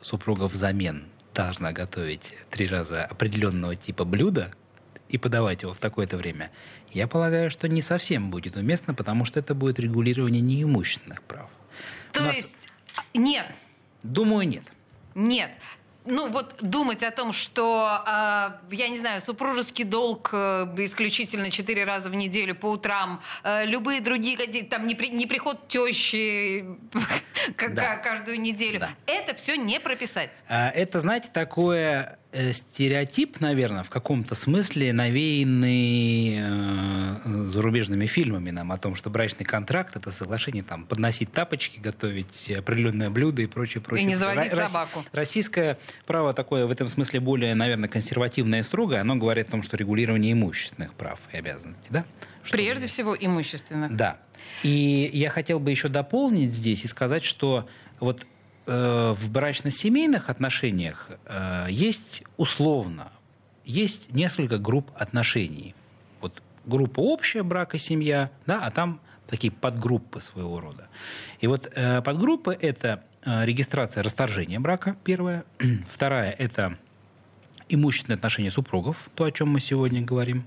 супруга 0.00 0.44
взамен 0.44 1.06
должна 1.36 1.72
готовить 1.72 2.34
три 2.50 2.66
раза 2.66 3.04
определенного 3.04 3.76
типа 3.76 4.04
блюда 4.04 4.50
и 5.08 5.18
подавать 5.18 5.62
его 5.62 5.72
в 5.72 5.78
такое-то 5.78 6.16
время, 6.16 6.50
я 6.90 7.06
полагаю, 7.06 7.50
что 7.50 7.68
не 7.68 7.82
совсем 7.82 8.30
будет 8.30 8.56
уместно, 8.56 8.94
потому 8.94 9.24
что 9.24 9.38
это 9.38 9.54
будет 9.54 9.78
регулирование 9.78 10.40
неимущественных 10.40 11.22
прав. 11.22 11.50
То 12.12 12.22
нас... 12.22 12.36
есть 12.36 12.68
нет? 13.14 13.46
Думаю, 14.02 14.48
нет. 14.48 14.64
Нет 15.14 15.50
ну 16.06 16.30
вот 16.30 16.56
думать 16.62 17.02
о 17.02 17.10
том, 17.10 17.32
что, 17.32 18.02
э, 18.06 18.74
я 18.74 18.88
не 18.88 18.98
знаю, 18.98 19.20
супружеский 19.20 19.84
долг 19.84 20.30
э, 20.32 20.66
исключительно 20.78 21.50
четыре 21.50 21.84
раза 21.84 22.10
в 22.10 22.14
неделю 22.14 22.54
по 22.54 22.66
утрам, 22.66 23.20
э, 23.44 23.66
любые 23.66 24.00
другие, 24.00 24.36
там 24.64 24.86
не, 24.86 24.94
при, 24.94 25.08
не 25.08 25.26
приход 25.26 25.68
тещи 25.68 26.64
да. 27.58 27.96
каждую 27.96 28.40
неделю, 28.40 28.80
да. 28.80 28.90
это 29.06 29.34
все 29.34 29.56
не 29.56 29.80
прописать. 29.80 30.30
А, 30.48 30.70
это, 30.70 31.00
знаете, 31.00 31.28
такое 31.32 32.18
стереотип, 32.52 33.40
наверное, 33.40 33.82
в 33.82 33.90
каком-то 33.90 34.34
смысле 34.34 34.92
навеянный 34.92 36.36
э, 36.38 37.44
зарубежными 37.44 38.06
фильмами 38.06 38.50
нам 38.50 38.72
о 38.72 38.78
том, 38.78 38.94
что 38.94 39.10
брачный 39.10 39.46
контракт 39.46 39.96
это 39.96 40.10
соглашение 40.10 40.62
там 40.62 40.84
подносить 40.84 41.32
тапочки, 41.32 41.78
готовить 41.80 42.50
определенное 42.50 43.10
блюдо 43.10 43.42
и 43.42 43.46
прочее, 43.46 43.82
прочее. 43.82 44.04
И 44.04 44.08
не 44.08 44.16
заводить 44.16 44.52
Ро- 44.52 44.66
собаку. 44.66 45.04
Российское 45.12 45.78
право 46.04 46.34
такое 46.34 46.66
в 46.66 46.70
этом 46.70 46.88
смысле 46.88 47.20
более, 47.20 47.54
наверное, 47.54 47.88
консервативное 47.88 48.60
и 48.60 48.62
строгое. 48.62 49.00
Оно 49.00 49.16
говорит 49.16 49.48
о 49.48 49.52
том, 49.52 49.62
что 49.62 49.76
регулирование 49.76 50.32
имущественных 50.32 50.94
прав 50.94 51.18
и 51.32 51.36
обязанностей, 51.36 51.88
да? 51.90 52.04
Что 52.42 52.58
Прежде 52.58 52.86
всего 52.86 53.16
имущественных. 53.18 53.96
Да. 53.96 54.18
И 54.62 55.10
я 55.12 55.30
хотел 55.30 55.58
бы 55.58 55.70
еще 55.70 55.88
дополнить 55.88 56.52
здесь 56.52 56.84
и 56.84 56.88
сказать, 56.88 57.24
что 57.24 57.68
вот 57.98 58.26
Э, 58.66 59.14
в 59.16 59.30
брачно-семейных 59.30 60.28
отношениях 60.28 61.08
э, 61.26 61.68
есть 61.70 62.24
условно, 62.36 63.12
есть 63.64 64.12
несколько 64.12 64.58
групп 64.58 64.90
отношений. 64.96 65.74
Вот 66.20 66.42
группа 66.64 66.98
общая, 66.98 67.44
брак 67.44 67.76
и 67.76 67.78
семья, 67.78 68.28
да, 68.44 68.58
а 68.60 68.72
там 68.72 69.00
такие 69.28 69.52
подгруппы 69.52 70.20
своего 70.20 70.58
рода. 70.58 70.88
И 71.40 71.46
вот 71.46 71.70
э, 71.76 72.02
подгруппы– 72.02 72.58
это 72.60 73.04
регистрация 73.24 74.02
расторжения 74.02 74.58
брака, 74.58 74.96
первая. 75.04 75.44
Вторая– 75.88 76.30
это 76.38 76.76
имущественные 77.68 78.16
отношения 78.16 78.50
супругов, 78.50 79.10
то, 79.14 79.24
о 79.24 79.30
чем 79.30 79.48
мы 79.48 79.60
сегодня 79.60 80.02
говорим. 80.02 80.44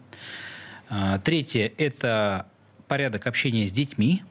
Третье– 1.24 1.72
это 1.78 2.48
порядок 2.88 3.28
общения 3.28 3.68
с 3.68 3.74
детьми. 3.74 4.24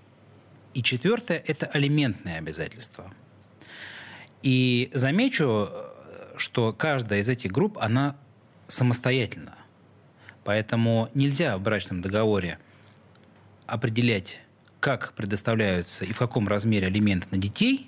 И 0.73 0.83
четвертое– 0.83 1.43
это 1.47 1.67
алиментные 1.67 2.39
обязательства– 2.39 3.13
и 4.43 4.91
замечу, 4.95 5.69
что 6.37 6.73
каждая 6.73 7.21
из 7.21 7.29
этих 7.29 7.53
групп, 7.53 7.79
она 7.79 8.17
самостоятельна. 8.67 9.55
Поэтому 10.45 11.11
нельзя 11.15 11.59
в 11.59 11.63
брачном 11.63 12.01
договоре 12.01 12.59
определять, 13.67 14.41
как 14.81 15.13
предоставляются 15.15 16.05
и 16.05 16.13
в 16.13 16.19
каком 16.19 16.49
размере 16.49 16.87
алименты 16.87 17.27
на 17.31 17.39
детей 17.39 17.88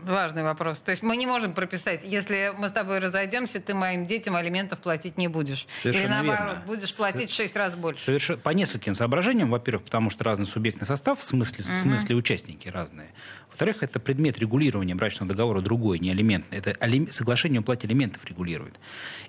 Важный 0.00 0.42
вопрос. 0.42 0.80
То 0.80 0.90
есть 0.92 1.02
мы 1.02 1.16
не 1.16 1.26
можем 1.26 1.52
прописать, 1.52 2.02
если 2.04 2.52
мы 2.56 2.68
с 2.68 2.72
тобой 2.72 2.98
разойдемся, 3.00 3.60
ты 3.60 3.74
моим 3.74 4.06
детям 4.06 4.36
алиментов 4.36 4.78
платить 4.78 5.18
не 5.18 5.28
будешь. 5.28 5.66
Совершенно 5.82 6.04
Или 6.04 6.10
наоборот, 6.10 6.46
верно. 6.46 6.62
будешь 6.66 6.96
платить 6.96 7.30
в 7.30 7.34
шесть 7.34 7.56
раз 7.56 7.74
больше. 7.74 8.04
Совершенно, 8.04 8.38
по 8.38 8.50
нескольким 8.50 8.94
соображениям. 8.94 9.50
Во-первых, 9.50 9.84
потому 9.84 10.10
что 10.10 10.24
разный 10.24 10.46
субъектный 10.46 10.86
состав, 10.86 11.18
в 11.18 11.22
смысле, 11.22 11.64
угу. 11.64 11.72
в 11.72 11.76
смысле 11.76 12.14
участники 12.14 12.68
разные. 12.68 13.08
Во-вторых, 13.48 13.82
это 13.82 13.98
предмет 13.98 14.38
регулирования 14.38 14.94
брачного 14.94 15.28
договора 15.28 15.60
другой, 15.60 15.98
не 15.98 16.10
алиментный. 16.10 16.58
Это 16.58 16.76
алим... 16.78 17.10
соглашение 17.10 17.58
о 17.60 17.62
плате 17.62 17.88
алиментов 17.88 18.24
регулирует. 18.24 18.78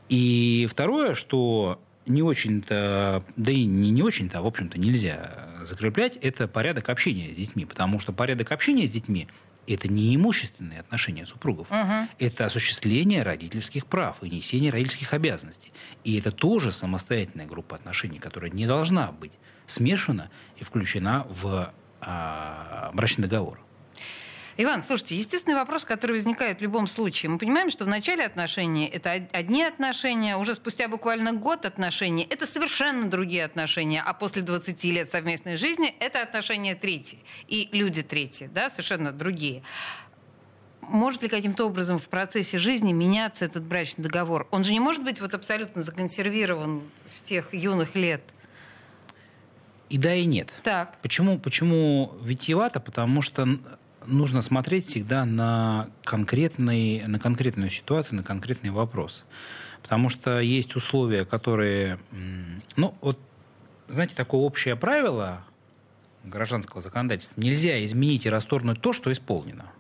И 0.08 0.68
второе, 0.70 1.16
что 1.16 1.82
не 2.06 2.22
очень-то, 2.22 3.24
да 3.36 3.52
и 3.52 3.66
не, 3.66 3.90
не 3.92 4.04
очень-то, 4.04 4.40
а 4.40 4.42
в 4.42 4.48
общем-то 4.48 4.80
нельзя 4.80 5.48
закреплять, 5.64 6.16
это 6.18 6.48
порядок 6.48 6.90
общения 6.90 7.34
с 7.34 7.38
детьми. 7.38 7.66
Потому 7.66 8.00
что 8.00 8.14
порядок 8.14 8.52
общения 8.52 8.86
с 8.86 8.92
детьми 8.92 9.28
это 9.74 9.88
не 9.88 10.16
имущественные 10.16 10.80
отношения 10.80 11.26
супругов. 11.26 11.68
Угу. 11.72 12.10
Это 12.20 12.46
осуществление 12.46 13.24
родительских 13.24 13.86
прав 13.86 14.24
и 14.24 14.30
несение 14.30 14.72
родительских 14.72 15.14
обязанностей. 15.14 15.72
И 16.04 16.18
это 16.18 16.32
тоже 16.32 16.72
самостоятельная 16.72 17.46
группа 17.46 17.76
отношений, 17.76 18.20
которая 18.20 18.52
не 18.52 18.66
должна 18.66 19.12
быть 19.12 19.34
смешана 19.66 20.30
и 20.58 20.64
включена 20.64 21.28
в 21.30 21.72
а, 22.02 22.92
брачный 22.94 23.24
договор. 23.24 23.60
Иван, 24.62 24.84
слушайте, 24.84 25.16
естественный 25.16 25.56
вопрос, 25.56 25.86
который 25.86 26.12
возникает 26.12 26.60
в 26.60 26.62
любом 26.62 26.86
случае. 26.88 27.30
Мы 27.30 27.38
понимаем, 27.38 27.70
что 27.70 27.86
в 27.86 27.88
начале 27.88 28.26
отношений 28.26 28.88
это 28.88 29.12
одни 29.32 29.64
отношения, 29.64 30.36
уже 30.36 30.54
спустя 30.54 30.90
буквально 30.90 31.32
год 31.32 31.66
отношений 31.66 32.28
это 32.30 32.46
совершенно 32.46 33.10
другие 33.10 33.46
отношения, 33.46 34.02
а 34.02 34.14
после 34.14 34.42
20 34.42 34.84
лет 34.84 35.10
совместной 35.10 35.56
жизни 35.56 35.96
это 36.02 36.22
отношения 36.22 36.76
третьи. 36.76 37.20
И 37.48 37.70
люди 37.72 38.04
третьи, 38.04 38.50
да, 38.54 38.70
совершенно 38.70 39.14
другие. 39.14 39.64
Может 40.82 41.24
ли 41.24 41.30
каким-то 41.30 41.66
образом 41.66 41.98
в 41.98 42.10
процессе 42.10 42.58
жизни 42.58 42.92
меняться 42.92 43.46
этот 43.46 43.64
брачный 43.64 44.04
договор? 44.04 44.46
Он 44.52 44.66
же 44.66 44.74
не 44.74 44.82
может 44.82 45.06
быть 45.06 45.22
вот 45.22 45.34
абсолютно 45.36 45.84
законсервирован 45.84 46.82
с 47.06 47.22
тех 47.22 47.54
юных 47.54 47.96
лет. 47.96 48.24
И 49.88 49.98
да, 49.98 50.14
и 50.14 50.26
нет. 50.26 50.52
Так. 50.64 50.98
Почему, 51.02 51.40
почему 51.40 52.14
витиевато? 52.22 52.82
Потому 52.82 53.22
что 53.22 53.58
нужно 54.06 54.42
смотреть 54.42 54.88
всегда 54.88 55.26
на, 55.26 55.90
конкретный, 56.04 57.04
на 57.08 57.20
конкретную 57.20 57.70
ситуацию, 57.70 58.18
на 58.18 58.24
конкретный 58.24 58.72
вопрос. 58.72 59.26
Потому 59.82 60.10
что 60.10 60.40
есть 60.40 60.76
условия, 60.76 61.26
которые... 61.26 62.00
Ну, 62.76 62.96
вот, 63.02 63.20
знаете, 63.88 64.16
такое 64.16 64.42
общее 64.42 64.76
правило 64.76 65.44
гражданского 66.24 66.82
законодательства. 66.82 67.42
Нельзя 67.42 67.84
изменить 67.86 68.26
и 68.26 68.30
расторгнуть 68.30 68.82
то, 68.82 68.94
что 68.94 69.12
исполнено. 69.12 69.72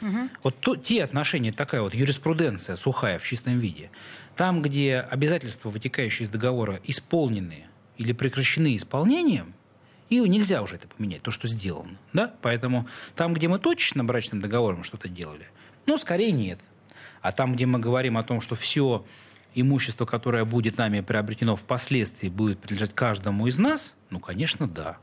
Угу. 0.00 0.28
Вот 0.42 0.56
то, 0.58 0.76
те 0.76 1.04
отношения, 1.04 1.52
такая 1.52 1.82
вот 1.82 1.94
юриспруденция 1.94 2.76
сухая 2.76 3.18
в 3.18 3.24
чистом 3.24 3.58
виде, 3.58 3.90
там, 4.36 4.62
где 4.62 4.98
обязательства, 4.98 5.68
вытекающие 5.68 6.26
из 6.26 6.30
договора, 6.30 6.80
исполнены 6.84 7.66
или 7.96 8.12
прекращены 8.12 8.76
исполнением– 8.76 9.54
и 10.16 10.28
нельзя 10.28 10.62
уже 10.62 10.76
это 10.76 10.88
поменять, 10.88 11.22
то, 11.22 11.30
что 11.30 11.48
сделано. 11.48 11.96
Да? 12.12 12.34
Поэтому 12.42 12.86
там, 13.14 13.34
где 13.34 13.48
мы 13.48 13.58
точно 13.58 14.04
брачным 14.04 14.40
договором 14.40 14.84
что-то 14.84 15.08
делали, 15.08 15.46
ну, 15.86 15.98
скорее 15.98 16.32
нет. 16.32 16.58
А 17.20 17.32
там, 17.32 17.54
где 17.54 17.66
мы 17.66 17.78
говорим 17.78 18.18
о 18.18 18.22
том, 18.24 18.40
что 18.40 18.54
все 18.54 19.04
имущество, 19.54 20.06
которое 20.06 20.44
будет 20.44 20.76
нами 20.76 21.00
приобретено 21.00 21.56
впоследствии, 21.56 22.28
будет 22.28 22.58
принадлежать 22.60 22.94
каждому 22.94 23.46
из 23.46 23.58
нас, 23.58 23.94
ну, 24.10 24.20
конечно, 24.20 24.66
да. 24.66 24.98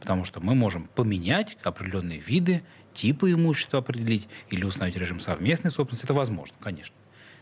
Потому 0.00 0.24
что 0.24 0.40
мы 0.40 0.54
можем 0.54 0.88
поменять 0.94 1.56
определенные 1.62 2.18
виды, 2.18 2.62
типы 2.92 3.32
имущества 3.32 3.80
определить 3.80 4.28
или 4.50 4.64
установить 4.64 4.96
режим 4.96 5.20
совместной 5.20 5.70
собственности. 5.70 6.04
Это 6.04 6.14
возможно, 6.14 6.56
конечно. 6.60 6.94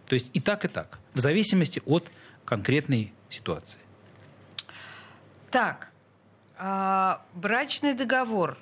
То 0.06 0.14
есть 0.14 0.30
и 0.32 0.40
так, 0.40 0.64
и 0.64 0.68
так. 0.68 0.98
В 1.14 1.20
зависимости 1.20 1.82
от 1.86 2.10
конкретной 2.44 3.12
ситуации. 3.28 3.80
Так, 5.50 5.90
а, 6.56 7.22
брачный 7.34 7.94
договор. 7.94 8.58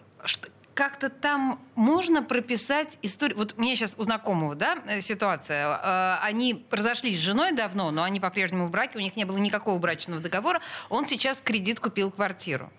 Как-то 0.75 1.11
там 1.11 1.61
можно 1.75 2.23
прописать 2.23 2.99
историю. 3.03 3.37
Вот 3.37 3.55
у 3.59 3.61
меня 3.61 3.77
сейчас 3.77 3.95
у 3.99 4.03
знакомого 4.05 4.55
да, 4.55 4.79
э, 4.87 5.01
ситуация. 5.03 5.67
А, 5.69 6.21
они 6.23 6.65
разошлись 6.71 7.17
с 7.17 7.21
женой 7.21 7.53
давно, 7.53 7.91
но 7.91 8.03
они 8.03 8.21
по-прежнему 8.21 8.67
в 8.67 8.71
браке, 8.71 8.99
у 8.99 9.03
них 9.03 9.17
не 9.17 9.25
было 9.25 9.37
никакого 9.37 9.79
брачного 9.79 10.21
договора. 10.21 10.61
Он 10.89 11.07
сейчас 11.07 11.39
в 11.39 11.43
кредит 11.43 11.81
купил 11.81 12.11
квартиру. 12.11 12.73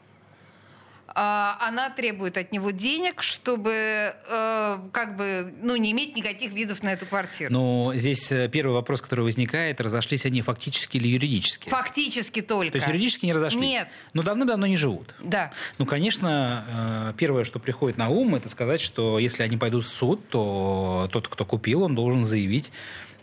А, 1.15 1.57
она 1.61 1.89
требует 1.91 2.37
от 2.37 2.51
него 2.51 2.71
денег, 2.71 3.21
чтобы 3.21 3.71
э, 3.71 4.79
как 4.91 5.15
бы 5.15 5.53
ну, 5.61 5.75
не 5.75 5.91
иметь 5.91 6.15
никаких 6.15 6.53
видов 6.53 6.81
на 6.81 6.93
эту 6.93 7.05
квартиру. 7.05 7.53
Ну, 7.53 7.91
здесь 7.93 8.31
э, 8.31 8.49
первый 8.49 8.73
вопрос, 8.73 9.01
который 9.01 9.21
возникает, 9.21 9.79
разошлись 9.79 10.25
они 10.25 10.41
фактически 10.41 10.97
или 10.97 11.07
юридически? 11.07 11.69
Фактически 11.69 12.41
только. 12.41 12.71
То 12.71 12.77
есть 12.77 12.87
юридически 12.87 13.27
не 13.27 13.33
разошлись? 13.33 13.61
Нет. 13.61 13.87
Но 14.13 14.23
давным-давно 14.23 14.65
не 14.65 14.77
живут? 14.77 15.13
Да. 15.21 15.51
Ну, 15.77 15.85
конечно, 15.85 16.65
э, 16.67 17.13
первое, 17.15 17.43
что 17.43 17.59
приходит 17.59 17.97
на 17.97 18.09
ум, 18.09 18.33
это 18.35 18.49
сказать, 18.49 18.81
что 18.81 19.19
если 19.19 19.43
они 19.43 19.57
пойдут 19.57 19.85
в 19.85 19.89
суд, 19.89 20.27
то 20.29 21.07
тот, 21.11 21.27
кто 21.27 21.45
купил, 21.45 21.83
он 21.83 21.93
должен 21.93 22.25
заявить 22.25 22.71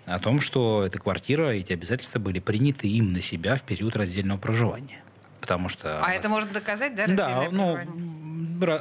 о 0.06 0.20
том, 0.20 0.40
что 0.40 0.84
эта 0.86 1.00
квартира, 1.00 1.48
эти 1.48 1.72
обязательства 1.72 2.20
были 2.20 2.38
приняты 2.38 2.86
им 2.86 3.12
на 3.12 3.20
себя 3.20 3.56
в 3.56 3.62
период 3.62 3.96
раздельного 3.96 4.38
проживания 4.38 5.02
потому 5.50 5.68
что... 5.68 6.00
А 6.04 6.12
это 6.12 6.28
можно 6.28 6.52
доказать, 6.52 6.94
да? 6.94 7.08
Да, 7.08 7.48
ну, 7.50 7.78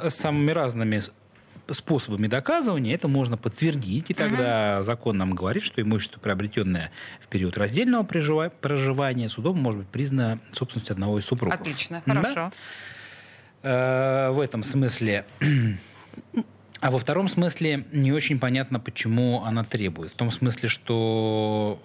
самыми 0.08 0.52
разными 0.52 1.00
способами 1.68 2.28
доказывания 2.28 2.94
это 2.94 3.08
можно 3.08 3.36
подтвердить, 3.36 4.10
и 4.10 4.14
тогда 4.14 4.76
угу. 4.76 4.84
закон 4.84 5.18
нам 5.18 5.34
говорит, 5.34 5.64
что 5.64 5.82
имущество, 5.82 6.20
приобретенное 6.20 6.92
в 7.20 7.26
период 7.26 7.58
раздельного 7.58 8.04
проживания, 8.04 9.28
судом 9.28 9.58
может 9.58 9.80
быть 9.80 9.88
признано 9.88 10.38
собственностью 10.52 10.94
одного 10.94 11.18
из 11.18 11.24
супругов. 11.24 11.60
Отлично, 11.60 12.02
хорошо. 12.04 12.52
Да? 13.62 14.28
Э, 14.28 14.30
в 14.30 14.40
этом 14.40 14.62
смысле. 14.62 15.24
А 16.82 16.90
во 16.90 16.98
втором 16.98 17.28
смысле 17.28 17.84
не 17.92 18.10
очень 18.10 18.38
понятно, 18.38 18.80
почему 18.80 19.44
она 19.44 19.64
требует. 19.64 20.12
В 20.12 20.14
том 20.14 20.30
смысле, 20.30 20.66
что 20.70 21.78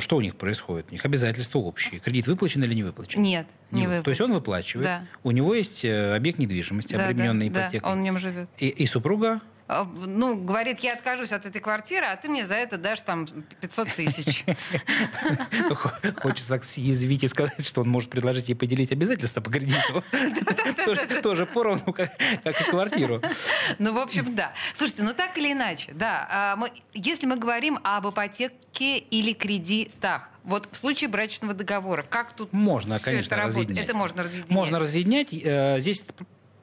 что 0.00 0.16
у 0.16 0.20
них 0.20 0.36
происходит? 0.36 0.86
У 0.90 0.92
них 0.92 1.04
обязательства 1.04 1.58
общие. 1.58 2.00
Кредит 2.00 2.26
выплачен 2.26 2.62
или 2.64 2.74
не 2.74 2.82
выплачен? 2.82 3.20
Нет, 3.22 3.46
не, 3.70 3.80
не 3.80 3.86
выплачен. 3.86 4.04
То 4.04 4.10
есть 4.10 4.20
он 4.20 4.32
выплачивает. 4.32 4.84
Да. 4.84 5.04
У 5.22 5.30
него 5.30 5.54
есть 5.54 5.84
э, 5.84 6.14
объект 6.14 6.38
недвижимости, 6.38 6.94
да, 6.94 7.06
обремененный 7.06 7.50
да, 7.50 7.62
ипотекой. 7.62 7.80
Да, 7.80 7.92
он 7.92 8.00
в 8.00 8.02
нем 8.02 8.18
живет. 8.18 8.48
И, 8.58 8.68
и 8.68 8.86
супруга 8.86 9.40
ну, 9.68 10.36
говорит, 10.36 10.80
я 10.80 10.92
откажусь 10.92 11.32
от 11.32 11.44
этой 11.44 11.60
квартиры, 11.60 12.06
а 12.06 12.16
ты 12.16 12.28
мне 12.28 12.46
за 12.46 12.54
это 12.54 12.78
дашь 12.78 13.00
там 13.00 13.26
500 13.60 13.88
тысяч. 13.88 14.44
Хочется 16.16 16.48
так 16.50 16.64
съязвить 16.64 17.24
и 17.24 17.28
сказать, 17.28 17.66
что 17.66 17.80
он 17.80 17.88
может 17.88 18.10
предложить 18.10 18.48
ей 18.48 18.54
поделить 18.54 18.92
обязательства 18.92 19.40
по 19.40 19.50
кредиту. 19.50 20.04
Тоже 21.22 21.46
поровну, 21.46 21.92
как 21.92 22.10
и 22.60 22.70
квартиру. 22.70 23.20
Ну, 23.78 23.92
в 23.92 23.98
общем, 23.98 24.34
да. 24.34 24.52
Слушайте, 24.74 25.02
ну 25.02 25.12
так 25.14 25.36
или 25.36 25.52
иначе, 25.52 25.92
да. 25.92 26.26
А, 26.30 26.58
если 26.94 27.26
мы 27.26 27.36
говорим 27.36 27.78
об 27.82 28.08
ипотеке 28.08 28.98
или 28.98 29.32
кредитах, 29.32 30.28
вот 30.44 30.68
в 30.70 30.76
случае 30.76 31.10
брачного 31.10 31.54
договора, 31.54 32.02
как 32.02 32.32
тут 32.32 32.52
можно, 32.52 33.00
конечно, 33.00 33.34
это 33.34 33.42
работает? 33.42 33.78
Это 33.78 33.94
можно 33.94 34.22
разъединять. 34.22 34.50
Можно 34.52 34.78
разъединять. 34.78 35.28
Э, 35.32 35.80
здесь 35.80 36.04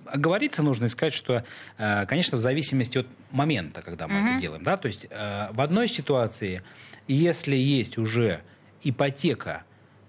оговориться 0.06 0.64
нужно 0.64 0.86
и 0.86 0.88
сказать, 0.88 1.14
что, 1.14 1.44
э, 1.78 2.06
конечно, 2.06 2.38
в 2.38 2.42
зависимости 2.42 3.00
от 3.00 3.08
момента, 3.32 3.82
когда 3.82 4.08
мы 4.08 4.20
угу. 4.20 4.28
это 4.28 4.42
делаем. 4.42 4.64
Да? 4.64 4.78
То 4.78 4.88
есть 4.88 5.08
э, 5.10 5.50
в 5.52 5.62
одной 5.62 5.88
ситуации, 5.88 6.62
если 7.08 7.56
есть 7.56 7.98
уже 7.98 8.42
ипотека 8.84 9.64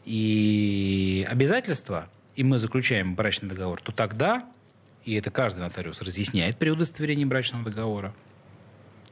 и 0.05 1.27
обязательства, 1.29 2.09
и 2.37 2.45
мы 2.45 2.59
заключаем 2.59 3.15
брачный 3.15 3.49
договор, 3.49 3.81
то 3.81 3.93
тогда, 3.93 4.45
и 5.05 5.15
это 5.15 5.31
каждый 5.31 5.61
нотариус 5.61 6.03
разъясняет 6.03 6.57
при 6.57 6.71
удостоверении 6.71 7.25
брачного 7.25 7.65
договора, 7.65 8.15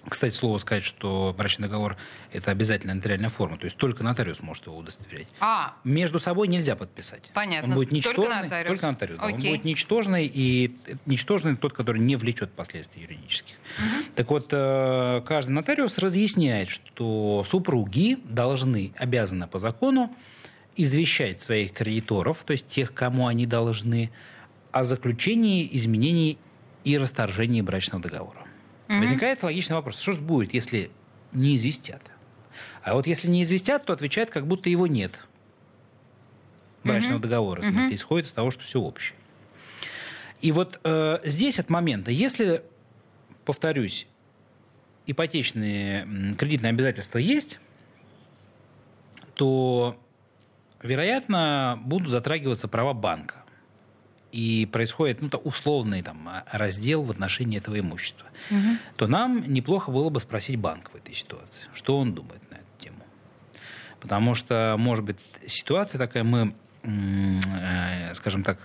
кстати, 0.08 0.34
слово 0.34 0.58
сказать, 0.58 0.82
что 0.82 1.34
брачный 1.36 1.68
договор– 1.68 1.96
это 2.32 2.50
обязательная 2.50 2.96
нотариальная 2.96 3.28
форма, 3.28 3.56
то 3.56 3.64
есть 3.66 3.76
только 3.76 4.02
нотариус 4.02 4.40
может 4.40 4.66
его 4.66 4.76
удостоверять. 4.76 5.28
А. 5.40 5.74
Между 5.84 6.18
собой 6.18 6.48
нельзя 6.48 6.74
подписать. 6.74 7.30
Понятно. 7.34 7.68
Он 7.68 7.74
будет 7.74 7.92
ничтожный. 7.92 8.22
Только 8.22 8.42
нотариус. 8.42 8.68
Только 8.68 8.86
нотариус. 8.86 9.20
Да. 9.20 9.26
Он 9.26 9.34
будет 9.34 9.64
ничтожный, 9.64 10.30
и 10.32 10.76
ничтожный 11.06 11.56
тот, 11.56 11.72
который 11.72 12.00
не 12.00 12.16
влечет 12.16 12.52
последствий 12.52 13.02
юридических. 13.02 13.54
Угу. 13.78 14.04
Так 14.16 14.30
вот, 14.30 14.48
э, 14.50 15.22
каждый 15.26 15.50
нотариус 15.52 15.98
разъясняет, 15.98 16.68
что 16.68 17.44
супруги 17.46 18.18
должны, 18.24 18.92
обязаны 18.96 19.46
по 19.46 19.58
закону 19.58 20.14
извещать 20.76 21.40
своих 21.40 21.72
кредиторов, 21.72 22.44
то 22.44 22.52
есть 22.52 22.66
тех, 22.66 22.92
кому 22.94 23.26
они 23.26 23.46
должны, 23.46 24.10
о 24.72 24.84
заключении, 24.84 25.68
изменении 25.72 26.38
и 26.84 26.98
расторжении 26.98 27.60
брачного 27.60 28.02
договора. 28.02 28.42
Угу. 28.92 29.00
Возникает 29.00 29.42
логичный 29.42 29.76
вопрос, 29.76 29.98
что 29.98 30.12
же 30.12 30.20
будет, 30.20 30.54
если 30.54 30.90
не 31.32 31.56
известят? 31.56 32.02
А 32.82 32.94
вот 32.94 33.06
если 33.06 33.28
не 33.28 33.42
известят, 33.42 33.84
то 33.84 33.92
отвечают, 33.92 34.30
как 34.30 34.46
будто 34.46 34.68
его 34.68 34.86
нет. 34.86 35.18
Брачного 36.84 37.16
угу. 37.16 37.22
договора, 37.22 37.60
в 37.60 37.64
смысле, 37.64 37.86
угу. 37.86 37.94
исходит 37.94 38.26
из 38.26 38.32
того, 38.32 38.50
что 38.50 38.64
все 38.64 38.80
общее. 38.80 39.16
И 40.40 40.50
вот 40.50 40.80
э, 40.82 41.20
здесь 41.24 41.60
от 41.60 41.70
момента, 41.70 42.10
если, 42.10 42.62
повторюсь, 43.44 44.08
ипотечные 45.06 46.34
кредитные 46.36 46.70
обязательства 46.70 47.18
есть, 47.18 47.60
то, 49.34 49.96
вероятно, 50.82 51.80
будут 51.84 52.10
затрагиваться 52.10 52.66
права 52.68 52.92
банка 52.92 53.41
и 54.32 54.66
происходит 54.66 55.20
ну, 55.20 55.28
условный 55.44 56.02
там, 56.02 56.26
а, 56.28 56.44
раздел 56.50 57.02
в 57.02 57.10
отношении 57.10 57.58
этого 57.58 57.78
имущества, 57.78 58.26
угу. 58.50 58.58
то 58.96 59.06
нам 59.06 59.44
неплохо 59.46 59.92
было 59.92 60.08
бы 60.08 60.20
спросить 60.20 60.56
банк 60.56 60.90
в 60.92 60.96
этой 60.96 61.14
ситуации, 61.14 61.66
что 61.72 61.98
он 61.98 62.14
думает 62.14 62.40
на 62.50 62.56
эту 62.56 62.64
тему. 62.78 63.04
Потому 64.00 64.34
что, 64.34 64.76
может 64.78 65.04
быть, 65.04 65.18
ситуация 65.46 65.98
такая, 65.98 66.24
мы, 66.24 66.54
э, 66.82 68.14
скажем 68.14 68.42
так, 68.42 68.58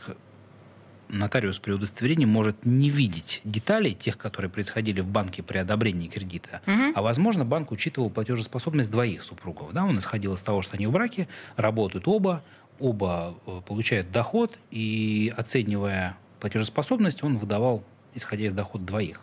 нотариус 1.09 1.59
при 1.59 1.71
удостоверении 1.71 2.25
может 2.25 2.65
не 2.65 2.89
видеть 2.89 3.41
деталей 3.43 3.93
тех, 3.93 4.17
которые 4.17 4.49
происходили 4.49 5.01
в 5.01 5.07
банке 5.07 5.43
при 5.43 5.57
одобрении 5.57 6.07
кредита. 6.07 6.61
Угу. 6.65 6.93
А, 6.95 7.01
возможно, 7.01 7.45
банк 7.45 7.71
учитывал 7.71 8.09
платежеспособность 8.09 8.91
двоих 8.91 9.23
супругов. 9.23 9.73
Да? 9.73 9.85
Он 9.85 9.97
исходил 9.97 10.33
из 10.33 10.41
того, 10.41 10.61
что 10.61 10.75
они 10.75 10.87
в 10.87 10.91
браке, 10.91 11.27
работают 11.55 12.07
оба, 12.07 12.43
оба 12.79 13.35
э, 13.45 13.61
получают 13.65 14.11
доход, 14.11 14.57
и 14.71 15.33
оценивая 15.35 16.17
платежеспособность, 16.39 17.23
он 17.23 17.37
выдавал, 17.37 17.83
исходя 18.13 18.45
из 18.45 18.53
дохода 18.53 18.85
двоих. 18.85 19.21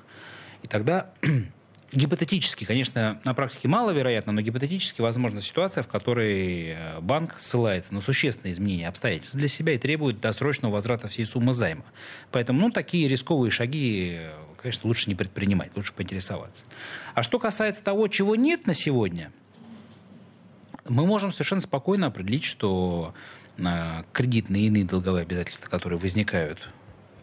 И 0.63 0.67
тогда 0.67 1.11
гипотетически, 1.93 2.65
конечно, 2.65 3.21
на 3.25 3.35
практике 3.35 3.69
маловероятно, 3.69 4.33
но 4.33 4.41
гипотетически 4.41 5.01
возможна 5.01 5.41
ситуация, 5.41 5.83
в 5.83 5.89
которой 5.89 6.69
э, 6.69 7.01
банк 7.01 7.35
ссылается 7.39 7.95
на 7.95 8.01
существенные 8.01 8.53
изменения 8.53 8.89
обстоятельств 8.89 9.37
для 9.37 9.49
себя 9.49 9.75
и 9.75 9.79
требует 9.79 10.21
досрочного 10.21 10.73
возврата 10.73 11.09
всей 11.09 11.25
суммы 11.25 11.53
займа. 11.53 11.85
Поэтому 12.31 12.61
ну, 12.61 12.71
такие 12.71 13.09
рисковые 13.09 13.51
шаги, 13.51 14.17
э, 14.19 14.33
конечно, 14.61 14.87
лучше 14.89 15.09
не 15.09 15.15
предпринимать, 15.15 15.71
лучше 15.77 15.93
поинтересоваться. 15.93 16.65
А 17.15 17.23
что 17.23 17.39
касается 17.39 17.83
того, 17.85 18.09
чего 18.09 18.37
нет 18.37 18.67
на 18.67 18.75
сегодня, 18.75 19.31
мы 20.89 21.07
можем 21.07 21.33
совершенно 21.33 21.61
спокойно 21.61 22.09
определить, 22.09 22.45
что 22.45 23.15
э, 23.59 24.03
кредитные 24.13 24.65
и 24.65 24.67
иные 24.67 24.85
долговые 24.85 25.23
обязательства, 25.23 25.69
которые 25.69 25.99
возникают 25.99 26.69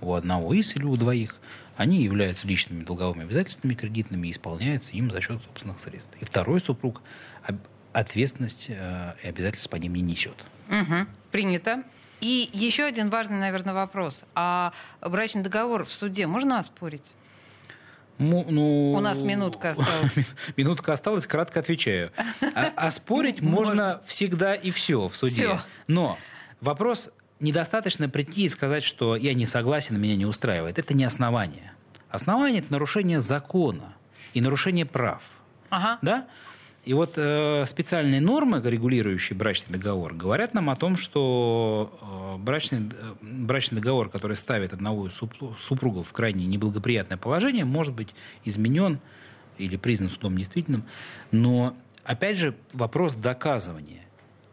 у 0.02 0.13
одного 0.13 0.54
из 0.54 0.76
или 0.76 0.84
у 0.84 0.96
двоих, 0.98 1.36
они 1.78 2.04
являются 2.04 2.48
личными 2.48 2.84
долговыми 2.84 3.24
обязательствами 3.24 3.74
кредитными 3.74 4.28
и 4.28 4.32
исполняются 4.32 4.91
им 4.91 5.10
за 5.10 5.22
счет 5.22 5.41
собственных 5.44 5.80
средств. 5.80 6.12
И 6.20 6.26
второй 6.26 6.60
супруг 6.60 7.02
ответственность 7.94 8.67
э, 8.70 9.13
и 9.24 9.28
обязательств 9.28 9.70
по 9.70 9.76
ним 9.76 9.96
не 9.96 10.02
несет. 10.02 10.46
Угу. 10.70 11.08
Принято. 11.32 11.84
И 12.20 12.50
еще 12.54 12.84
один 12.84 13.10
важный, 13.10 13.39
наверное, 13.39 13.74
вопрос. 13.74 14.24
А 14.36 14.74
брачный 15.02 15.41
договор 15.41 15.86
в 15.86 15.91
суде 15.91 16.28
можно 16.28 16.60
оспорить? 16.60 17.12
Ну, 18.21 18.45
ну, 18.47 18.91
У 18.91 18.99
нас 18.99 19.21
минутка 19.21 19.71
осталась. 19.71 20.15
минутка 20.57 20.93
осталась, 20.93 21.25
кратко 21.25 21.60
отвечаю. 21.60 22.12
А, 22.55 22.71
а 22.75 22.91
спорить 22.91 23.41
можно 23.41 23.99
всегда 24.05 24.53
и 24.53 24.69
все 24.69 25.07
в 25.07 25.15
суде. 25.15 25.57
Но 25.88 26.17
вопрос 26.62 27.10
недостаточно 27.39 28.07
прийти 28.07 28.43
и 28.43 28.49
сказать, 28.49 28.84
что 28.84 29.15
я 29.15 29.34
не 29.34 29.45
согласен, 29.45 29.99
меня 29.99 30.15
не 30.15 30.27
устраивает. 30.27 30.77
Это 30.77 30.93
не 30.93 31.03
основание. 31.03 31.73
Основание– 32.10 32.60
это 32.62 32.71
нарушение 32.71 33.19
закона 33.19 33.93
и 34.34 34.41
нарушение 34.41 34.86
прав. 34.86 35.23
Ага. 35.69 35.97
Да? 36.03 36.27
И 36.84 36.94
вот 36.94 37.13
э, 37.15 37.63
специальные 37.67 38.22
нормы, 38.22 38.60
регулирующие 38.63 39.38
брачный 39.38 39.74
договор, 39.74 40.15
говорят 40.15 40.56
нам 40.56 40.70
о 40.72 40.76
том, 40.76 40.98
что 40.98 41.96
э, 42.02 42.44
брачный, 42.44 42.89
э, 42.91 43.13
брачный 43.22 43.78
договор, 43.78 44.10
который 44.10 44.36
ставит 44.36 44.74
одного 44.74 45.08
из 45.08 45.13
супругов 45.60 46.08
в 46.08 46.13
крайне 46.13 46.46
неблагоприятное 46.48 47.17
положение, 47.17 47.65
может 47.65 47.94
быть 47.94 48.15
изменен 48.46 49.00
или 49.60 49.78
признан 49.78 50.10
судом 50.10 50.36
действительным. 50.38 50.84
Но, 51.32 51.76
опять 52.04 52.38
же, 52.38 52.56
вопрос 52.74 53.13
доказывания 53.13 54.02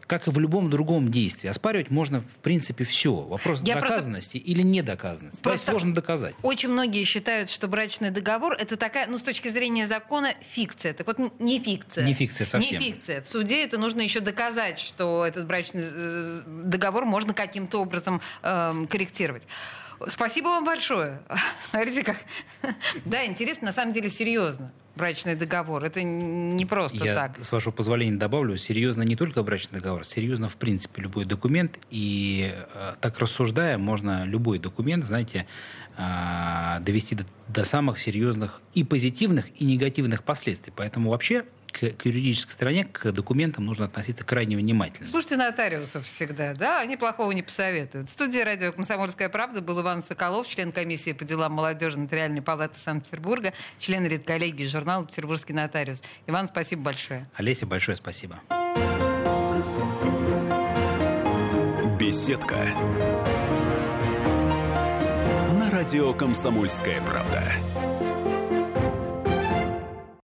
как 0.09 0.27
и 0.27 0.31
в 0.31 0.39
любом 0.39 0.71
другом 0.71 1.11
действии. 1.11 1.47
Оспаривать 1.47 1.91
можно, 1.91 2.21
в 2.21 2.37
принципе, 2.41 2.83
все. 2.83 3.13
Вопрос 3.13 3.61
Я 3.63 3.75
доказанности 3.75 4.39
просто... 4.39 4.51
или 4.51 4.63
недоказанности. 4.63 5.43
Просто 5.43 5.67
да, 5.67 5.71
сложно 5.73 5.93
доказать. 5.93 6.33
Очень 6.41 6.69
многие 6.69 7.03
считают, 7.03 7.51
что 7.51 7.67
брачный 7.67 8.09
договор 8.09 8.53
это 8.53 8.75
такая, 8.75 9.05
ну, 9.05 9.19
с 9.19 9.21
точки 9.21 9.49
зрения 9.49 9.85
закона, 9.85 10.33
фикция. 10.41 10.95
Так 10.95 11.05
вот, 11.05 11.19
не 11.39 11.59
фикция. 11.59 12.05
Не 12.05 12.15
фикция 12.15 12.45
совсем. 12.45 12.79
Не 12.79 12.91
фикция. 12.91 13.21
В 13.21 13.27
суде 13.27 13.63
это 13.63 13.77
нужно 13.77 14.01
еще 14.01 14.19
доказать, 14.19 14.79
что 14.79 15.23
этот 15.23 15.45
брачный 15.45 15.83
э, 15.85 16.41
договор 16.47 17.05
можно 17.05 17.35
каким-то 17.35 17.79
образом 17.79 18.19
э, 18.41 18.85
корректировать. 18.89 19.43
Спасибо 20.07 20.47
вам 20.47 20.65
большое. 20.65 21.21
Смотрите, 21.69 22.03
как... 22.03 22.17
Да, 23.05 23.27
интересно, 23.27 23.67
на 23.67 23.73
самом 23.73 23.93
деле 23.93 24.09
серьезно 24.09 24.71
брачный 24.99 25.35
договор. 25.35 25.83
Это 25.83 26.03
не 26.03 26.65
просто 26.65 27.05
Я, 27.05 27.15
так. 27.15 27.43
с 27.43 27.51
вашего 27.51 27.71
позволения, 27.71 28.17
добавлю, 28.17 28.57
серьезно 28.57 29.03
не 29.03 29.15
только 29.15 29.41
брачный 29.43 29.79
договор, 29.79 30.03
серьезно, 30.03 30.49
в 30.49 30.57
принципе, 30.57 31.01
любой 31.01 31.25
документ. 31.25 31.79
И 31.89 32.53
э, 32.73 32.93
так 32.99 33.17
рассуждая, 33.19 33.77
можно 33.77 34.25
любой 34.25 34.59
документ, 34.59 35.05
знаете, 35.05 35.47
э, 35.97 36.79
довести 36.81 37.15
до, 37.15 37.25
до 37.47 37.63
самых 37.63 37.97
серьезных 37.97 38.61
и 38.73 38.83
позитивных, 38.83 39.45
и 39.61 39.65
негативных 39.65 40.23
последствий. 40.23 40.73
Поэтому 40.75 41.11
вообще 41.11 41.45
к, 41.71 41.91
к 41.91 42.05
юридической 42.05 42.51
стороне, 42.51 42.83
к 42.85 43.11
документам 43.11 43.65
нужно 43.65 43.85
относиться 43.85 44.23
крайне 44.23 44.57
внимательно. 44.57 45.07
Слушайте 45.07 45.37
нотариусов 45.37 46.05
всегда, 46.05 46.53
да? 46.53 46.79
Они 46.81 46.97
плохого 46.97 47.31
не 47.31 47.41
посоветуют. 47.41 48.09
В 48.09 48.11
студии 48.11 48.39
радио 48.39 48.71
«Комсомольская 48.71 49.29
правда» 49.29 49.61
был 49.61 49.81
Иван 49.81 50.03
Соколов, 50.03 50.47
член 50.47 50.71
комиссии 50.71 51.13
по 51.13 51.23
делам 51.23 51.53
молодежи 51.53 51.99
Нотариальной 51.99 52.41
палаты 52.41 52.79
Санкт-Петербурга, 52.79 53.53
член 53.79 54.05
редколлегии 54.05 54.65
журнала 54.65 55.05
«Петербургский 55.05 55.53
нотариус». 55.53 56.03
Иван, 56.27 56.47
спасибо 56.47 56.83
большое. 56.83 57.27
Олеся, 57.35 57.65
большое 57.65 57.95
спасибо. 57.95 58.39
Беседка. 61.99 62.55
На 65.59 65.69
радио 65.71 66.13
«Комсомольская 66.13 67.01
правда». 67.01 67.88